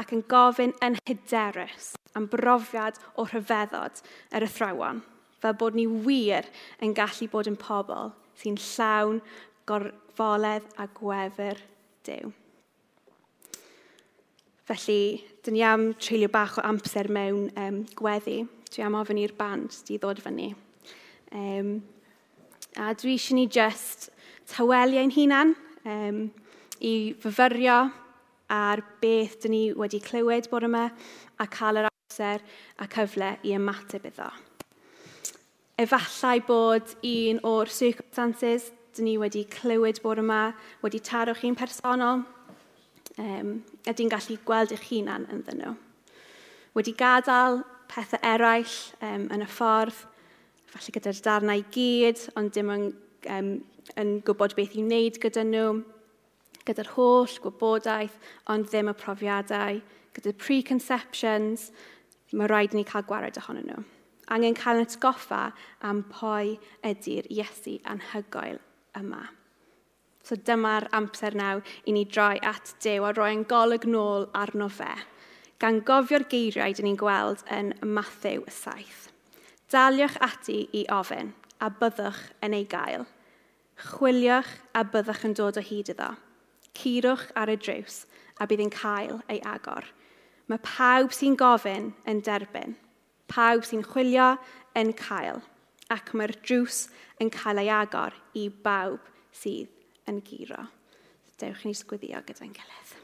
ac 0.00 0.12
yn 0.16 0.24
gofyn 0.30 0.74
yn 0.84 0.98
hyderus 1.06 1.94
am 2.18 2.26
brofiad 2.30 2.98
o 3.16 3.26
rhyfeddod 3.28 4.02
yr 4.34 4.46
athrawon, 4.48 5.02
fel 5.40 5.56
bod 5.60 5.78
ni 5.78 5.86
wir 5.86 6.50
yn 6.82 6.94
gallu 6.96 7.30
bod 7.30 7.50
yn 7.50 7.58
pobl 7.60 8.10
sy'n 8.40 8.58
llawn 8.60 9.22
gorfoledd 9.70 10.66
a 10.76 10.88
gwefr 10.98 11.62
Dyw. 12.04 12.34
Felly, 14.68 15.22
dyn 15.44 15.56
ni 15.56 15.62
am 15.64 15.86
treulio 16.00 16.28
bach 16.32 16.58
o 16.60 16.64
amser 16.64 17.08
mewn 17.12 17.46
um, 17.60 17.78
gweddi, 17.96 18.42
Dwi 18.74 18.82
am 18.82 18.96
ofyn 18.98 19.20
i'r 19.22 19.30
band 19.38 19.70
di 19.86 20.00
ddod 20.02 20.18
fyny. 20.18 20.48
Um, 21.30 21.76
a 22.74 22.88
dwi 22.98 23.12
eisiau 23.14 23.36
ni 23.38 23.44
just 23.46 24.08
tawelu 24.50 24.98
ein 24.98 25.12
hunan 25.14 25.52
um, 25.86 26.16
i 26.82 27.14
fyfyrio 27.22 27.76
ar 28.50 28.80
beth 28.98 29.36
dyn 29.44 29.52
ni 29.54 29.60
wedi 29.78 30.00
clywed 30.02 30.48
bod 30.50 30.66
yma 30.66 30.88
a 31.38 31.46
cael 31.46 31.78
yr 31.84 31.86
amser 31.86 32.42
a 32.82 32.88
cyfle 32.90 33.28
i 33.46 33.52
ymateb 33.54 34.08
iddo. 34.10 34.26
Efallai 35.78 36.40
bod 36.48 36.96
un 37.06 37.38
o'r 37.46 37.70
circumstances 37.70 38.72
dyn 38.96 39.06
ni 39.06 39.14
wedi 39.22 39.44
clywed 39.54 40.00
bod 40.02 40.18
yma 40.24 40.48
wedi 40.82 40.98
taro 40.98 41.36
chi'n 41.38 41.54
personol 41.54 42.24
um, 43.22 43.54
a 43.86 43.94
dyn 43.94 44.10
gallu 44.10 44.40
gweld 44.42 44.74
eich 44.74 44.90
hunan 44.90 45.28
ynddyn 45.30 45.62
nhw. 45.62 45.76
Wedi 46.74 46.96
gadael 46.98 47.62
pethau 47.90 48.20
eraill 48.24 48.76
um, 49.04 49.26
yn 49.34 49.44
y 49.44 49.48
ffordd, 49.50 50.04
falle 50.74 50.94
gyda'r 50.96 51.22
darnau 51.24 51.64
gyd, 51.74 52.22
ond 52.38 52.54
dim 52.54 52.72
yn, 52.74 52.86
um, 53.30 53.50
yn 54.00 54.14
gwybod 54.26 54.56
beth 54.58 54.76
i 54.76 54.84
wneud 54.84 55.20
gyda 55.22 55.44
nhw, 55.46 55.82
gyda'r 56.64 56.92
holl 56.96 57.38
gwybodaeth, 57.44 58.16
ond 58.52 58.70
ddim 58.70 58.90
y 58.92 58.96
profiadau, 58.98 59.82
gyda'r 60.16 60.38
preconceptions, 60.40 61.70
mae 62.34 62.50
rhaid 62.50 62.74
i 62.74 62.80
ni 62.80 62.88
cael 62.88 63.06
gwared 63.06 63.38
ohonyn 63.42 63.70
nhw. 63.70 63.84
Angen 64.34 64.56
cael 64.56 64.80
yn 64.80 64.88
atgoffa 64.88 65.46
am 65.84 66.04
pwy 66.08 66.56
ydy'r 66.88 67.28
Iesu 67.32 67.76
anhygoel 67.92 68.60
yma. 68.96 69.26
So 70.24 70.38
dyma'r 70.40 70.88
amser 70.96 71.36
naw 71.36 71.60
i 71.84 71.92
ni 71.92 72.06
droi 72.08 72.38
at 72.48 72.72
Dyw 72.80 73.04
a 73.04 73.10
roi'n 73.12 73.44
golwg 73.48 73.84
nôl 73.84 74.30
arno 74.32 74.70
fe 74.72 74.88
gan 75.64 75.78
gofio'r 75.80 76.26
geiriau 76.28 76.74
dyn 76.76 76.84
ni'n 76.90 76.96
gweld 77.00 77.40
yn 77.54 77.70
Matthew 77.80 78.42
7. 78.52 78.82
Daliwch 79.72 80.18
ati 80.20 80.58
i 80.76 80.82
ofyn, 80.92 81.30
a 81.56 81.70
byddwch 81.72 82.18
yn 82.44 82.56
ei 82.58 82.66
gael. 82.68 83.06
Chwiliwch 83.80 84.50
a 84.76 84.82
byddwch 84.84 85.22
yn 85.24 85.36
dod 85.38 85.56
o 85.56 85.62
hyd 85.64 85.88
iddo. 85.94 86.10
Curwch 86.76 87.30
ar 87.40 87.52
y 87.54 87.56
drws, 87.56 88.02
a 88.36 88.44
bydd 88.50 88.64
yn 88.66 88.74
cael 88.74 89.22
ei 89.32 89.40
agor. 89.54 89.88
Mae 90.52 90.60
pawb 90.66 91.16
sy'n 91.16 91.38
gofyn 91.40 91.94
yn 92.12 92.20
derbyn. 92.26 92.76
Pawb 93.32 93.64
sy'n 93.64 93.86
chwilio 93.88 94.34
yn 94.76 94.92
cael. 95.00 95.40
Ac 95.88 96.12
mae'r 96.12 96.36
drws 96.44 96.90
yn 97.24 97.32
cael 97.32 97.62
ei 97.62 97.72
agor 97.72 98.20
i 98.36 98.50
bawb 98.52 99.08
sydd 99.32 99.72
yn 100.12 100.20
giro. 100.28 100.68
Dewch 101.40 101.64
i 101.64 101.72
ni 101.72 101.80
sgwyddio 101.80 102.20
gyda'n 102.28 102.52
gilydd. 102.52 102.94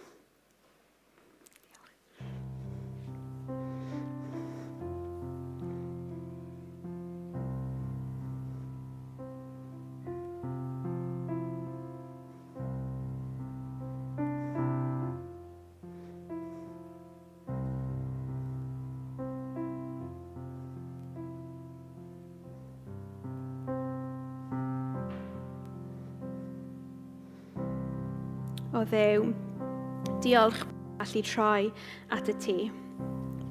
o 28.75 28.85
ddew. 28.87 29.31
Diolch 30.23 30.65
allu 31.01 31.23
troi 31.27 31.71
at 32.15 32.29
y 32.31 32.35
ti. 32.45 32.59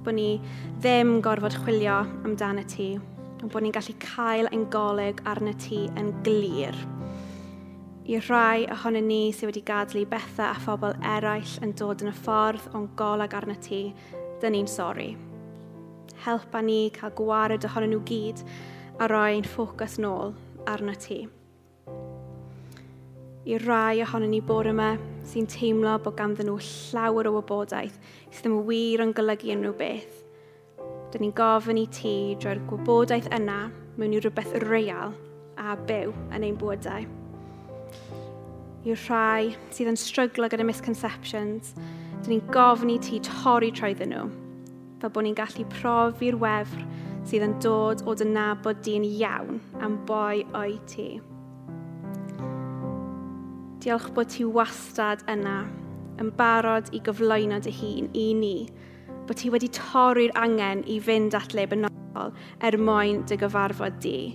Bod 0.03 0.15
ni 0.15 0.39
ddim 0.79 1.19
gorfod 1.25 1.57
chwilio 1.63 2.01
amdano 2.23 2.63
ti. 2.69 2.93
Bod 3.41 3.63
ni'n 3.63 3.75
gallu 3.75 3.95
cael 4.03 4.49
ein 4.51 4.65
golyg 4.71 5.21
arno 5.27 5.53
ti 5.59 5.85
yn 5.99 6.13
glir. 6.25 6.75
I 8.09 8.17
rhai 8.25 8.65
ohonyn 8.73 9.05
ni 9.05 9.21
sydd 9.31 9.51
wedi 9.51 9.61
gadlu 9.67 10.05
bethau 10.09 10.49
a 10.49 10.61
phobl 10.63 10.95
eraill 11.15 11.57
yn 11.65 11.75
dod 11.77 12.01
yn 12.03 12.09
y 12.09 12.15
ffordd 12.17 12.71
o'n 12.73 12.87
golyg 12.99 13.35
arno 13.37 13.55
ti, 13.61 13.83
dyn 14.41 14.55
ni'n 14.55 14.71
sori. 14.71 15.11
Helpa 16.25 16.63
ni 16.65 16.81
cael 16.95 17.13
gwared 17.15 17.67
ohonyn 17.69 17.93
nhw 17.93 18.01
gyd 18.09 18.41
a 18.99 19.07
roi'n 19.11 19.45
ffocws 19.47 19.99
nôl 20.03 20.33
arno 20.67 20.95
ti 20.99 21.21
i 23.47 23.57
rai 23.57 24.01
ohonon 24.03 24.33
ni 24.33 24.41
bore 24.43 24.73
yma 24.73 24.89
sy'n 25.29 25.47
teimlo 25.47 25.93
bod 26.03 26.17
ganddyn 26.19 26.49
nhw 26.49 26.57
llawer 26.65 27.29
o 27.29 27.35
wybodaeth 27.37 27.95
sydd 28.01 28.41
ddim 28.43 28.57
wir 28.67 29.03
yn 29.05 29.13
golygu 29.15 29.53
unrhyw 29.53 29.75
beth. 29.79 30.17
Dyn 31.13 31.23
ni'n 31.23 31.35
gofyn 31.37 31.79
i 31.79 31.85
ti 31.95 32.15
drwy'r 32.41 32.59
gwybodaeth 32.69 33.29
yna 33.37 33.61
mewn 33.95 34.17
i 34.17 34.19
rhywbeth 34.19 34.57
real 34.65 35.15
a 35.59 35.77
byw 35.87 36.11
yn 36.35 36.45
ein 36.49 36.59
bwydau. 36.59 37.07
I 38.87 38.95
rhai 39.05 39.55
sydd 39.75 39.93
yn 39.93 39.99
stryglo 39.99 40.51
gyda 40.51 40.67
misconceptions, 40.67 41.73
dyn 42.19 42.35
ni'n 42.35 42.45
gofyn 42.53 42.93
i 42.95 42.99
ti 43.03 43.23
torri 43.23 43.71
troedden 43.75 44.13
nhw, 44.13 44.27
fel 44.99 45.15
bod 45.15 45.27
ni'n 45.27 45.39
gallu 45.39 45.67
profi'r 45.79 46.39
wefr 46.43 46.85
sydd 47.29 47.47
yn 47.47 47.57
dod 47.63 48.03
o 48.03 48.19
dynabod 48.19 48.83
di'n 48.83 49.07
iawn 49.07 49.59
am 49.79 49.99
boi 50.09 50.43
o'i 50.51 50.79
ti. 50.91 51.11
Diolch 53.79 54.09
bod 54.11 54.27
ti 54.27 54.43
wastad 54.43 55.21
yna, 55.31 55.61
yn 56.19 56.33
barod 56.35 56.89
i 56.91 56.99
gyflwyno 56.99 57.61
dy 57.63 57.71
hun 57.71 58.07
i 58.11 58.25
ni, 58.35 58.55
bod 59.23 59.37
ti 59.39 59.47
wedi 59.53 59.69
torri'r 59.71 60.33
angen 60.35 60.81
i 60.83 60.97
fynd 60.99 61.37
at 61.37 61.53
le 61.55 61.63
benodol 61.71 62.33
er 62.59 62.75
mwyn 62.75 63.21
dy 63.29 63.37
gyfarfod 63.39 64.01
di, 64.03 64.33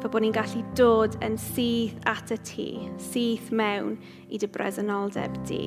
fe 0.00 0.10
bod 0.10 0.24
ni'n 0.24 0.34
gallu 0.34 0.64
dod 0.80 1.14
yn 1.22 1.36
syth 1.38 2.00
at 2.10 2.32
y 2.34 2.38
ti, 2.48 2.66
syth 3.04 3.52
mewn 3.54 3.92
i 4.26 4.40
dy 4.42 4.48
bresenoldeb 4.50 5.36
di 5.46 5.60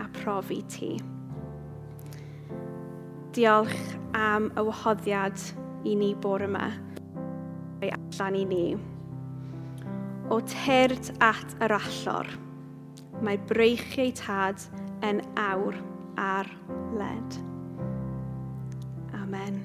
a 0.00 0.06
profi 0.16 0.62
ti. 0.72 0.94
Diolch 3.36 3.76
am 4.16 4.48
y 4.56 4.64
wahoddiad 4.70 5.44
i 5.84 5.98
ni 6.00 6.14
bore 6.16 6.48
yma, 6.48 6.70
allan 7.84 8.40
i 8.40 8.46
ni, 8.48 8.64
o 10.32 10.40
tyrd 10.48 11.12
at 11.20 11.52
yr 11.60 11.76
allor 11.76 12.32
mae 13.22 13.38
breichiau 13.50 14.12
tad 14.18 14.66
yn 15.06 15.22
awr 15.40 15.78
ar 16.20 16.50
led. 16.98 17.38
Amen. 19.22 19.63